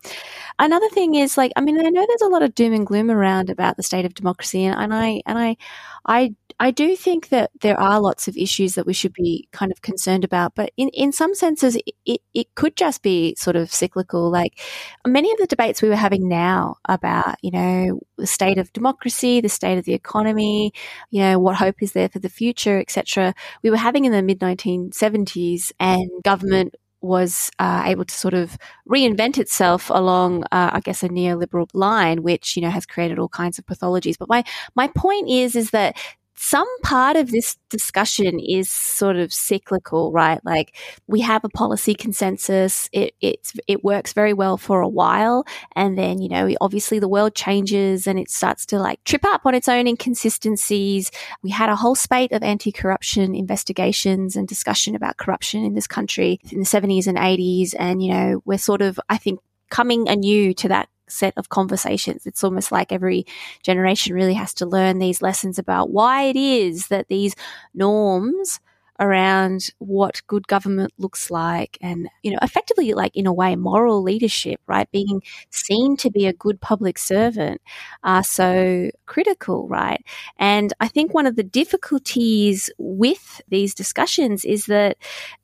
Another 0.60 0.90
thing 0.90 1.16
is 1.16 1.38
like 1.38 1.52
I 1.56 1.62
mean 1.62 1.80
I 1.80 1.90
know 1.90 2.06
there's 2.08 2.22
a 2.22 2.28
lot 2.28 2.44
of 2.44 2.56
doom 2.56 2.74
and 2.74 2.86
gloom 2.86 3.10
around 3.12 3.50
about 3.50 3.78
the 3.78 3.84
state 3.84 4.06
of 4.06 4.14
democracy 4.14 4.66
and, 4.66 4.80
and 4.80 4.94
I 4.94 5.22
and 5.26 5.38
I 5.38 5.58
I 6.06 6.36
I 6.62 6.72
do 6.72 6.95
think 6.98 7.30
that 7.30 7.52
there 7.62 7.80
are 7.80 8.02
lots 8.02 8.28
of 8.28 8.36
issues 8.36 8.76
that 8.76 8.86
we 8.86 8.93
should 8.93 9.13
be 9.13 9.48
kind 9.54 9.72
of 9.72 9.82
concerned 9.82 10.26
about, 10.26 10.56
but 10.56 10.72
in, 10.76 10.89
in 10.89 11.13
some 11.13 11.34
senses, 11.34 11.78
it, 11.78 11.95
it, 12.06 12.22
it 12.34 12.56
could 12.56 12.76
just 12.76 13.02
be 13.02 13.34
sort 13.38 13.56
of 13.56 13.72
cyclical. 13.72 14.30
Like 14.30 14.60
many 15.08 15.32
of 15.32 15.38
the 15.38 15.48
debates 15.48 15.82
we 15.82 15.88
were 15.88 15.95
having 15.95 16.28
now 16.28 16.76
about, 16.86 17.38
you 17.41 17.52
know, 17.52 18.02
the 18.17 18.28
state 18.28 18.58
of 18.58 18.74
democracy, 18.74 19.39
the 19.39 19.48
state 19.48 19.78
of 19.78 19.86
the 19.86 19.93
economy, 19.93 20.74
you 21.12 21.22
know, 21.22 21.39
what 21.39 21.56
hope 21.56 21.82
is 21.82 21.93
there 21.93 22.10
for 22.10 22.19
the 22.19 22.30
future, 22.30 22.78
etc. 22.80 23.34
We 23.63 23.69
were 23.69 23.78
having 23.78 24.04
in 24.04 24.12
the 24.12 24.22
mid 24.22 24.39
1970s, 24.39 25.72
and 25.80 26.10
government 26.24 26.76
was 27.02 27.50
uh, 27.60 27.84
able 27.86 28.04
to 28.04 28.13
sort 28.13 28.34
of 28.34 28.58
reinvent 28.88 29.38
itself 29.38 29.89
along, 29.89 30.43
uh, 30.52 30.72
I 30.74 30.82
guess, 30.82 31.04
a 31.04 31.10
neoliberal 31.10 31.67
line, 31.74 32.24
which 32.24 32.56
you 32.56 32.62
know 32.62 32.69
has 32.69 32.86
created 32.86 33.19
all 33.19 33.30
kinds 33.30 33.58
of 33.58 33.65
pathologies. 33.65 34.17
But 34.17 34.30
my 34.30 34.43
my 34.76 34.88
point 34.88 35.30
is, 35.30 35.56
is 35.56 35.72
that 35.72 35.98
some 36.41 36.69
part 36.84 37.17
of 37.17 37.32
this 37.32 37.58
discussion 37.67 38.39
is 38.39 38.71
sort 38.71 39.17
of 39.17 39.34
cyclical, 39.34 40.13
right? 40.13 40.39
Like 40.45 40.73
we 41.06 41.19
have 41.19 41.43
a 41.43 41.49
policy 41.49 41.93
consensus. 41.93 42.89
It, 42.93 43.13
it, 43.19 43.84
works 43.84 44.13
very 44.13 44.34
well 44.34 44.56
for 44.58 44.80
a 44.80 44.88
while. 44.88 45.45
And 45.75 45.97
then, 45.97 46.21
you 46.21 46.30
know, 46.30 46.49
obviously 46.62 46.97
the 46.97 47.10
world 47.10 47.36
changes 47.36 48.08
and 48.08 48.17
it 48.17 48.30
starts 48.30 48.65
to 48.67 48.80
like 48.80 49.04
trip 49.04 49.25
up 49.25 49.45
on 49.45 49.54
its 49.54 49.67
own 49.67 49.86
inconsistencies. 49.86 51.12
We 51.43 51.49
had 51.49 51.69
a 51.69 51.75
whole 51.75 51.95
spate 51.95 52.32
of 52.32 52.41
anti-corruption 52.41 53.36
investigations 53.36 54.38
and 54.38 54.47
discussion 54.47 54.95
about 54.95 55.17
corruption 55.17 55.65
in 55.65 55.73
this 55.73 55.88
country 55.88 56.39
in 56.52 56.60
the 56.60 56.65
70s 56.65 57.06
and 57.06 57.17
80s. 57.17 57.75
And, 57.78 58.02
you 58.02 58.13
know, 58.13 58.41
we're 58.45 58.58
sort 58.58 58.82
of, 58.82 58.97
I 59.10 59.17
think, 59.17 59.41
coming 59.69 60.08
anew 60.08 60.54
to 60.56 60.69
that 60.69 60.88
set 61.10 61.34
of 61.38 61.50
conversations. 61.50 62.26
It's 62.26 62.43
almost 62.43 62.72
like 62.72 62.91
every 62.91 63.26
generation 63.63 64.13
really 64.15 64.34
has 64.34 64.54
to 64.56 64.65
learn 64.65 65.00
these 65.00 65.22
lessons 65.22 65.60
about 65.60 65.91
why 65.91 66.24
it 66.24 66.36
is 66.36 66.88
that 66.88 67.08
these 67.08 67.36
norms 67.74 68.60
around 69.00 69.69
what 69.80 70.22
good 70.28 70.48
government 70.48 70.91
looks 70.98 71.32
like 71.32 71.78
and 71.82 72.10
you 72.22 72.32
know 72.32 72.38
effectively 72.41 72.93
like 72.93 73.15
in 73.15 73.26
a 73.26 73.34
way 73.34 73.56
moral 73.56 74.02
leadership 74.02 74.60
right 74.67 74.91
being 74.91 75.22
seen 75.50 75.95
to 75.95 76.12
be 76.12 76.28
a 76.28 76.34
good 76.34 76.60
public 76.60 76.98
servant 76.98 77.62
are 78.04 78.24
so 78.24 78.89
critical 79.06 79.67
right 79.69 80.06
and 80.38 80.74
i 80.80 80.88
think 80.88 81.13
one 81.13 81.26
of 81.26 81.38
the 81.38 81.43
difficulties 81.43 82.69
with 82.78 83.41
these 83.48 83.74
discussions 83.74 84.43
is 84.43 84.65
that 84.65 84.98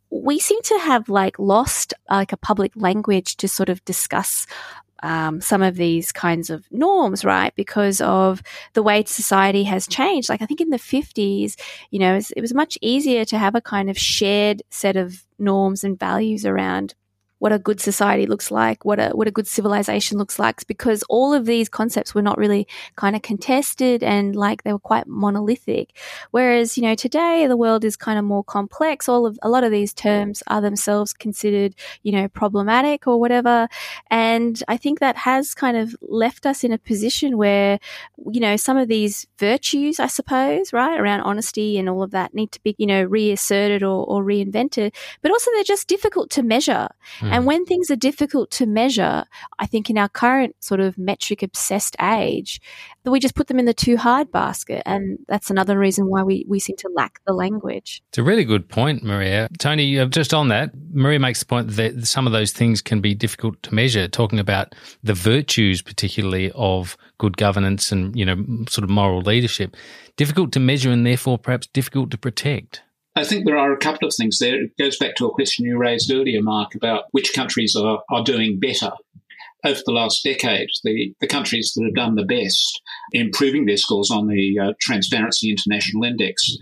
we 0.09 0.39
seem 0.39 0.61
to 0.61 0.77
have 0.79 1.09
like 1.09 1.37
lost 1.39 1.93
like 2.09 2.31
a 2.31 2.37
public 2.37 2.71
language 2.75 3.37
to 3.37 3.47
sort 3.47 3.69
of 3.69 3.83
discuss 3.85 4.45
um, 5.03 5.41
some 5.41 5.61
of 5.61 5.75
these 5.75 6.11
kinds 6.11 6.49
of 6.49 6.65
norms, 6.71 7.25
right? 7.25 7.53
Because 7.55 8.01
of 8.01 8.41
the 8.73 8.83
way 8.83 9.03
society 9.05 9.63
has 9.63 9.87
changed. 9.87 10.29
Like 10.29 10.41
I 10.41 10.45
think 10.45 10.61
in 10.61 10.69
the 10.69 10.77
50s, 10.77 11.55
you 11.91 11.99
know, 11.99 12.13
it 12.13 12.15
was, 12.15 12.31
it 12.31 12.41
was 12.41 12.53
much 12.53 12.77
easier 12.81 13.25
to 13.25 13.37
have 13.37 13.55
a 13.55 13.61
kind 13.61 13.89
of 13.89 13.97
shared 13.97 14.63
set 14.69 14.95
of 14.95 15.25
norms 15.37 15.83
and 15.83 15.99
values 15.99 16.45
around 16.45 16.95
what 17.45 17.53
a 17.53 17.59
good 17.59 17.79
society 17.79 18.25
looks 18.25 18.49
like, 18.49 18.83
what 18.85 18.99
a 18.99 19.09
what 19.09 19.27
a 19.27 19.31
good 19.31 19.45
civilization 19.45 20.17
looks 20.17 20.39
like, 20.39 20.65
because 20.65 21.03
all 21.09 21.31
of 21.31 21.45
these 21.45 21.69
concepts 21.69 22.15
were 22.15 22.23
not 22.23 22.39
really 22.39 22.67
kind 22.95 23.15
of 23.15 23.21
contested 23.21 24.01
and 24.01 24.35
like 24.35 24.63
they 24.63 24.73
were 24.73 24.79
quite 24.79 25.05
monolithic. 25.05 25.95
Whereas 26.31 26.75
you 26.75 26.81
know 26.81 26.95
today 26.95 27.45
the 27.45 27.55
world 27.55 27.85
is 27.85 27.95
kind 27.95 28.17
of 28.17 28.25
more 28.25 28.43
complex. 28.43 29.07
All 29.07 29.27
of 29.27 29.37
a 29.43 29.49
lot 29.49 29.63
of 29.63 29.69
these 29.69 29.93
terms 29.93 30.41
are 30.47 30.59
themselves 30.59 31.13
considered 31.13 31.75
you 32.01 32.11
know 32.11 32.27
problematic 32.29 33.05
or 33.05 33.19
whatever, 33.19 33.69
and 34.09 34.63
I 34.67 34.77
think 34.77 34.99
that 34.99 35.15
has 35.15 35.53
kind 35.53 35.77
of 35.77 35.95
left 36.01 36.47
us 36.47 36.63
in 36.63 36.71
a 36.71 36.79
position 36.79 37.37
where 37.37 37.77
you 38.31 38.39
know 38.39 38.57
some 38.57 38.75
of 38.75 38.87
these 38.87 39.27
virtues, 39.37 39.99
I 39.99 40.07
suppose, 40.07 40.73
right 40.73 40.99
around 40.99 41.21
honesty 41.21 41.77
and 41.77 41.89
all 41.89 42.01
of 42.01 42.09
that 42.09 42.33
need 42.33 42.51
to 42.53 42.63
be 42.63 42.73
you 42.79 42.87
know 42.87 43.03
reasserted 43.03 43.83
or, 43.83 44.03
or 44.03 44.23
reinvented, 44.23 44.95
but 45.21 45.29
also 45.29 45.51
they're 45.51 45.63
just 45.75 45.87
difficult 45.87 46.31
to 46.31 46.41
measure. 46.41 46.87
Mm. 47.19 47.34
And 47.35 47.43
mm. 47.43 47.47
when 47.47 47.65
things 47.65 47.91
are 47.91 47.97
difficult 47.97 48.49
to 48.51 48.65
measure, 48.65 49.25
I 49.59 49.65
think 49.65 49.89
in 49.89 49.97
our 49.97 50.07
current 50.07 50.55
sort 50.63 50.79
of 50.79 50.97
metric 50.97 51.43
obsessed 51.43 51.97
age, 52.01 52.61
that 53.03 53.11
we 53.11 53.19
just 53.19 53.35
put 53.35 53.47
them 53.47 53.59
in 53.59 53.65
the 53.65 53.73
too 53.73 53.97
hard 53.97 54.31
basket. 54.31 54.81
And 54.85 55.19
that's 55.27 55.49
another 55.49 55.77
reason 55.77 56.07
why 56.07 56.23
we, 56.23 56.45
we 56.47 56.59
seem 56.59 56.77
to 56.77 56.89
lack 56.95 57.19
the 57.27 57.33
language. 57.33 58.01
It's 58.07 58.17
a 58.17 58.23
really 58.23 58.45
good 58.45 58.69
point, 58.69 59.03
Marija. 59.03 59.49
Tony, 59.59 60.05
just 60.07 60.33
on 60.33 60.47
that, 60.47 60.71
Marija 60.93 61.19
makes 61.19 61.41
the 61.41 61.45
point 61.45 61.71
that 61.71 62.07
some 62.07 62.25
of 62.25 62.31
those 62.31 62.53
things 62.53 62.81
can 62.81 63.01
be 63.01 63.13
difficult 63.13 63.61
to 63.63 63.75
measure, 63.75 64.07
talking 64.07 64.39
about 64.39 64.73
the 65.03 65.13
virtues, 65.13 65.81
particularly 65.81 66.53
of 66.55 66.95
good 67.17 67.35
governance 67.35 67.91
and, 67.91 68.15
you 68.15 68.25
know, 68.25 68.45
sort 68.69 68.85
of 68.85 68.89
moral 68.89 69.19
leadership. 69.19 69.75
Difficult 70.15 70.53
to 70.53 70.61
measure 70.61 70.89
and 70.89 71.05
therefore 71.05 71.37
perhaps 71.37 71.67
difficult 71.67 72.11
to 72.11 72.17
protect. 72.17 72.81
I 73.15 73.23
think 73.23 73.45
there 73.45 73.57
are 73.57 73.71
a 73.71 73.77
couple 73.77 74.07
of 74.07 74.13
things 74.13 74.39
there. 74.39 74.61
It 74.61 74.77
goes 74.77 74.97
back 74.97 75.15
to 75.15 75.25
a 75.25 75.33
question 75.33 75.65
you 75.65 75.77
raised 75.77 76.11
earlier, 76.11 76.41
Mark, 76.41 76.75
about 76.75 77.05
which 77.11 77.33
countries 77.33 77.75
are, 77.75 77.99
are 78.11 78.23
doing 78.23 78.59
better. 78.59 78.91
Over 79.65 79.79
the 79.85 79.93
last 79.93 80.23
decade, 80.23 80.69
the, 80.83 81.15
the 81.21 81.27
countries 81.27 81.73
that 81.75 81.85
have 81.85 81.95
done 81.95 82.15
the 82.15 82.25
best 82.25 82.81
improving 83.13 83.65
their 83.65 83.77
scores 83.77 84.11
on 84.11 84.27
the 84.27 84.59
uh, 84.59 84.73
Transparency 84.79 85.49
International 85.49 86.03
Index, 86.03 86.55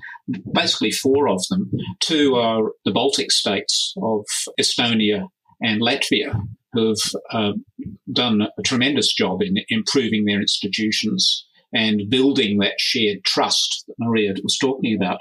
basically 0.53 0.91
four 0.91 1.27
of 1.27 1.45
them. 1.49 1.69
Two 1.99 2.35
are 2.35 2.71
the 2.85 2.91
Baltic 2.91 3.31
states 3.31 3.93
of 4.01 4.25
Estonia 4.59 5.27
and 5.61 5.81
Latvia, 5.81 6.39
who 6.71 6.89
have 6.89 7.21
uh, 7.31 7.53
done 8.13 8.43
a 8.43 8.61
tremendous 8.61 9.13
job 9.13 9.41
in 9.41 9.57
improving 9.69 10.23
their 10.25 10.39
institutions 10.39 11.45
and 11.73 12.09
building 12.09 12.59
that 12.59 12.79
shared 12.79 13.23
trust 13.25 13.83
that 13.87 13.95
Marija 13.99 14.39
was 14.43 14.57
talking 14.57 14.95
about. 14.95 15.17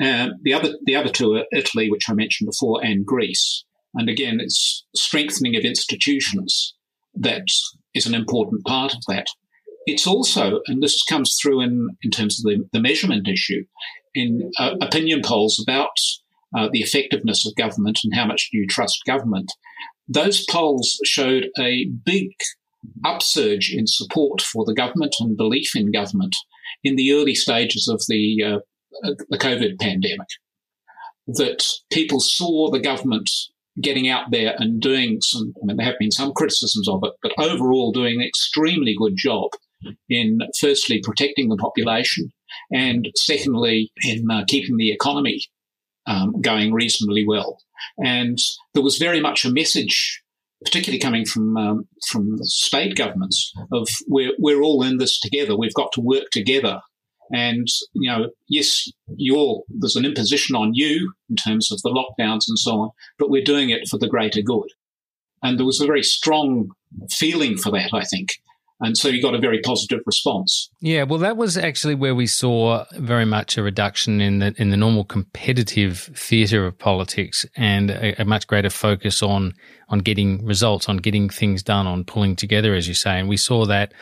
Uh, 0.00 0.28
the 0.42 0.52
other 0.52 0.74
the 0.84 0.96
other 0.96 1.10
two 1.10 1.34
are 1.34 1.44
Italy, 1.52 1.90
which 1.90 2.08
I 2.08 2.14
mentioned 2.14 2.48
before, 2.48 2.84
and 2.84 3.06
Greece. 3.06 3.64
And 3.94 4.08
again, 4.08 4.38
it's 4.40 4.84
strengthening 4.94 5.56
of 5.56 5.64
institutions 5.64 6.74
that 7.14 7.46
is 7.94 8.06
an 8.06 8.14
important 8.14 8.64
part 8.64 8.94
of 8.94 9.02
that. 9.08 9.26
It's 9.84 10.06
also, 10.06 10.60
and 10.66 10.82
this 10.82 11.02
comes 11.02 11.36
through 11.40 11.60
in, 11.60 11.88
in 12.02 12.10
terms 12.10 12.38
of 12.38 12.44
the, 12.44 12.68
the 12.72 12.80
measurement 12.80 13.28
issue, 13.28 13.64
in 14.14 14.50
uh, 14.58 14.76
opinion 14.80 15.20
polls 15.22 15.62
about 15.62 15.90
uh, 16.56 16.68
the 16.72 16.80
effectiveness 16.80 17.46
of 17.46 17.54
government 17.56 17.98
and 18.04 18.14
how 18.14 18.24
much 18.24 18.48
do 18.50 18.58
you 18.58 18.66
trust 18.66 19.00
government. 19.06 19.52
Those 20.08 20.44
polls 20.48 20.98
showed 21.04 21.48
a 21.58 21.88
big 22.04 22.30
upsurge 23.04 23.72
in 23.72 23.86
support 23.86 24.40
for 24.40 24.64
the 24.64 24.74
government 24.74 25.16
and 25.20 25.36
belief 25.36 25.74
in 25.74 25.92
government 25.92 26.36
in 26.84 26.96
the 26.96 27.12
early 27.12 27.34
stages 27.34 27.88
of 27.88 28.02
the 28.08 28.42
uh, 28.44 28.58
the 29.02 29.38
COVID 29.38 29.80
pandemic, 29.80 30.28
that 31.26 31.64
people 31.90 32.20
saw 32.20 32.70
the 32.70 32.80
government 32.80 33.30
getting 33.80 34.08
out 34.08 34.30
there 34.30 34.54
and 34.58 34.80
doing 34.80 35.18
some, 35.20 35.54
I 35.62 35.66
mean, 35.66 35.76
there 35.76 35.86
have 35.86 35.98
been 35.98 36.10
some 36.10 36.32
criticisms 36.32 36.88
of 36.88 37.00
it, 37.04 37.12
but 37.22 37.32
overall 37.38 37.92
doing 37.92 38.20
an 38.20 38.26
extremely 38.26 38.94
good 38.98 39.14
job 39.16 39.50
in 40.08 40.40
firstly 40.60 41.00
protecting 41.02 41.48
the 41.48 41.56
population 41.56 42.32
and 42.70 43.10
secondly 43.16 43.90
in 44.04 44.30
uh, 44.30 44.44
keeping 44.46 44.76
the 44.76 44.92
economy 44.92 45.40
um, 46.06 46.40
going 46.40 46.72
reasonably 46.72 47.24
well. 47.26 47.58
And 47.98 48.38
there 48.74 48.82
was 48.82 48.98
very 48.98 49.20
much 49.20 49.44
a 49.44 49.50
message, 49.50 50.22
particularly 50.64 51.00
coming 51.00 51.24
from 51.24 51.56
um, 51.56 51.88
from 52.08 52.36
state 52.42 52.96
governments, 52.96 53.52
of 53.72 53.88
we're 54.06 54.32
we're 54.38 54.62
all 54.62 54.82
in 54.82 54.98
this 54.98 55.18
together. 55.18 55.56
We've 55.56 55.74
got 55.74 55.92
to 55.92 56.00
work 56.00 56.30
together 56.30 56.80
and, 57.32 57.66
you 57.94 58.10
know, 58.10 58.30
yes, 58.48 58.90
you're, 59.16 59.62
there's 59.68 59.96
an 59.96 60.04
imposition 60.04 60.54
on 60.54 60.74
you 60.74 61.12
in 61.30 61.36
terms 61.36 61.72
of 61.72 61.80
the 61.82 61.90
lockdowns 61.90 62.44
and 62.46 62.58
so 62.58 62.80
on, 62.80 62.90
but 63.18 63.30
we're 63.30 63.42
doing 63.42 63.70
it 63.70 63.88
for 63.88 63.98
the 63.98 64.08
greater 64.08 64.42
good. 64.42 64.68
And 65.42 65.58
there 65.58 65.66
was 65.66 65.80
a 65.80 65.86
very 65.86 66.02
strong 66.02 66.70
feeling 67.10 67.56
for 67.56 67.70
that, 67.72 67.90
I 67.92 68.04
think. 68.04 68.34
And 68.82 68.98
so 68.98 69.08
you 69.08 69.22
got 69.22 69.34
a 69.34 69.38
very 69.38 69.60
positive 69.60 70.00
response. 70.06 70.68
Yeah, 70.80 71.04
well, 71.04 71.20
that 71.20 71.36
was 71.36 71.56
actually 71.56 71.94
where 71.94 72.16
we 72.16 72.26
saw 72.26 72.84
very 72.94 73.24
much 73.24 73.56
a 73.56 73.62
reduction 73.62 74.20
in 74.20 74.40
the 74.40 74.54
in 74.58 74.70
the 74.70 74.76
normal 74.76 75.04
competitive 75.04 76.10
theatre 76.16 76.66
of 76.66 76.76
politics, 76.76 77.46
and 77.56 77.90
a, 77.90 78.20
a, 78.20 78.24
much 78.24 78.48
greater 78.48 78.70
focus 78.70 79.22
on 79.22 79.54
on 79.88 80.00
getting 80.00 80.44
results, 80.44 80.88
on 80.88 80.96
getting 80.96 81.28
things 81.28 81.62
done, 81.62 81.86
on 81.86 82.02
pulling 82.02 82.34
together, 82.34 82.74
as 82.74 82.88
you 82.88 82.94
say. 82.94 83.20
And 83.20 83.28
we 83.28 83.36
saw 83.36 83.66
that 83.66 83.92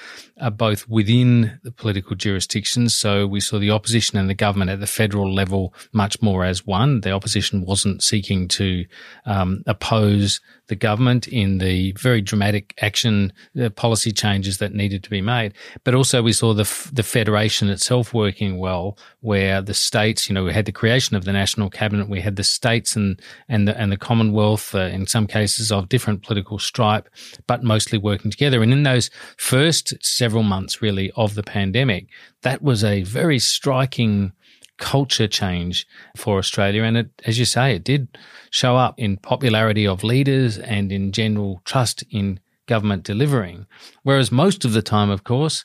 uh, 0.40 0.48
both 0.48 0.88
within 0.88 1.58
the 1.62 1.72
political 1.72 2.16
jurisdictions. 2.16 2.96
So 2.96 3.26
we 3.26 3.40
saw 3.40 3.58
the 3.58 3.72
opposition 3.72 4.16
and 4.16 4.30
the 4.30 4.34
government 4.34 4.70
at 4.70 4.80
the 4.80 4.86
federal 4.86 5.32
level 5.32 5.74
much 5.92 6.22
more 6.22 6.44
as 6.44 6.64
one. 6.64 7.02
The 7.02 7.10
opposition 7.10 7.64
wasn't 7.66 8.02
seeking 8.02 8.48
to 8.48 8.86
um, 9.26 9.62
oppose 9.66 10.40
the 10.70 10.76
government 10.76 11.28
in 11.28 11.58
the 11.58 11.92
very 11.98 12.22
dramatic 12.22 12.72
action 12.80 13.32
uh, 13.60 13.68
policy 13.70 14.12
changes 14.12 14.58
that 14.58 14.72
needed 14.72 15.02
to 15.02 15.10
be 15.10 15.20
made. 15.20 15.52
But 15.84 15.94
also 15.94 16.22
we 16.22 16.32
saw 16.32 16.54
the, 16.54 16.62
f- 16.62 16.88
the 16.92 17.02
federation 17.02 17.68
itself 17.68 18.14
working 18.14 18.56
well, 18.58 18.96
where 19.20 19.60
the 19.60 19.74
states, 19.74 20.28
you 20.28 20.34
know, 20.34 20.44
we 20.44 20.52
had 20.52 20.66
the 20.66 20.72
creation 20.72 21.16
of 21.16 21.24
the 21.24 21.32
national 21.32 21.70
cabinet, 21.70 22.08
we 22.08 22.20
had 22.20 22.36
the 22.36 22.44
states 22.44 22.94
and, 22.94 23.20
and 23.48 23.66
the, 23.66 23.76
and 23.76 23.90
the 23.90 23.96
Commonwealth, 23.96 24.74
uh, 24.74 24.78
in 24.78 25.06
some 25.06 25.26
cases 25.26 25.72
of 25.72 25.88
different 25.88 26.22
political 26.22 26.58
stripe, 26.58 27.08
but 27.48 27.64
mostly 27.64 27.98
working 27.98 28.30
together. 28.30 28.62
And 28.62 28.72
in 28.72 28.84
those 28.84 29.10
first 29.36 29.92
several 30.00 30.44
months, 30.44 30.80
really, 30.80 31.10
of 31.16 31.34
the 31.34 31.42
pandemic, 31.42 32.06
that 32.42 32.62
was 32.62 32.84
a 32.84 33.02
very 33.02 33.40
striking 33.40 34.32
culture 34.80 35.28
change 35.28 35.86
for 36.16 36.38
Australia. 36.38 36.82
And 36.82 36.96
it, 36.96 37.10
as 37.24 37.38
you 37.38 37.44
say, 37.44 37.76
it 37.76 37.84
did 37.84 38.18
show 38.50 38.76
up 38.76 38.94
in 38.98 39.18
popularity 39.18 39.86
of 39.86 40.02
leaders 40.02 40.58
and 40.58 40.90
in 40.90 41.12
general 41.12 41.62
trust 41.64 42.02
in 42.10 42.40
government 42.66 43.04
delivering. 43.04 43.66
Whereas 44.02 44.32
most 44.32 44.64
of 44.64 44.72
the 44.72 44.82
time, 44.82 45.10
of 45.10 45.22
course, 45.22 45.64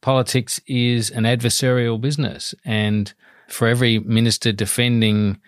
politics 0.00 0.60
is 0.66 1.10
an 1.10 1.24
adversarial 1.24 2.00
business. 2.00 2.54
And 2.64 3.12
for 3.48 3.68
every 3.68 4.00
minister 4.00 4.50
defending 4.50 5.38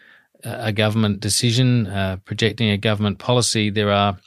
a 0.44 0.72
government 0.72 1.20
decision, 1.20 1.87
uh, 1.87 2.18
projecting 2.24 2.70
a 2.70 2.79
government 2.79 3.18
policy, 3.18 3.70
there 3.70 3.90
are 3.90 4.18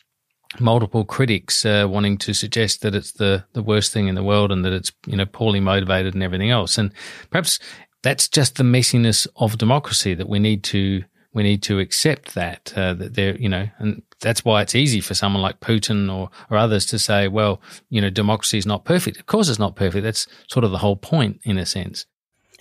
multiple 0.59 1.05
critics 1.05 1.65
uh, 1.65 1.85
wanting 1.87 2.17
to 2.17 2.33
suggest 2.33 2.81
that 2.81 2.95
it's 2.95 3.11
the, 3.13 3.45
the 3.53 3.61
worst 3.61 3.93
thing 3.93 4.07
in 4.07 4.15
the 4.15 4.23
world 4.23 4.51
and 4.51 4.65
that 4.65 4.73
it's 4.73 4.91
you 5.05 5.15
know 5.15 5.25
poorly 5.25 5.59
motivated 5.59 6.15
and 6.15 6.23
everything 6.23 6.49
else. 6.49 6.77
And 6.77 6.91
perhaps 7.29 7.59
that's 8.01 8.27
just 8.27 8.55
the 8.55 8.63
messiness 8.63 9.27
of 9.35 9.57
democracy 9.57 10.13
that 10.13 10.29
we 10.29 10.39
need 10.39 10.63
to 10.63 11.03
we 11.33 11.43
need 11.43 11.61
to 11.63 11.79
accept 11.79 12.33
that 12.33 12.73
uh, 12.75 12.93
that 12.93 13.13
there 13.13 13.35
you 13.37 13.49
know 13.49 13.67
and 13.77 14.01
that's 14.21 14.43
why 14.43 14.61
it's 14.61 14.75
easy 14.75 14.99
for 14.99 15.13
someone 15.13 15.41
like 15.41 15.59
Putin 15.59 16.13
or 16.13 16.29
or 16.49 16.57
others 16.57 16.85
to 16.87 16.99
say 16.99 17.27
well 17.27 17.61
you 17.89 18.01
know 18.01 18.09
democracy 18.09 18.57
is 18.57 18.65
not 18.65 18.85
perfect. 18.85 19.17
Of 19.17 19.25
course 19.25 19.49
it's 19.49 19.59
not 19.59 19.75
perfect. 19.75 20.03
That's 20.03 20.27
sort 20.47 20.63
of 20.63 20.71
the 20.71 20.77
whole 20.77 20.95
point 20.95 21.39
in 21.43 21.57
a 21.57 21.65
sense. 21.65 22.05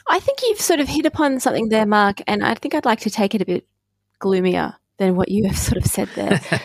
I 0.09 0.21
think 0.21 0.41
you've 0.43 0.61
sort 0.61 0.81
of 0.81 0.89
hit 0.89 1.07
upon 1.07 1.41
something 1.41 1.69
there 1.69 1.87
Mark 1.87 2.21
and 2.27 2.45
I 2.45 2.55
think 2.55 2.75
I'd 2.75 2.85
like 2.85 3.01
to 3.01 3.11
take 3.11 3.35
it 3.35 3.43
a 3.43 3.47
bit 3.47 3.67
gloomier 4.19 4.75
than 4.99 5.17
what 5.17 5.29
you 5.29 5.47
have 5.47 5.59
sort 5.59 5.79
of 5.79 5.87
said 5.87 6.09
there 6.15 6.41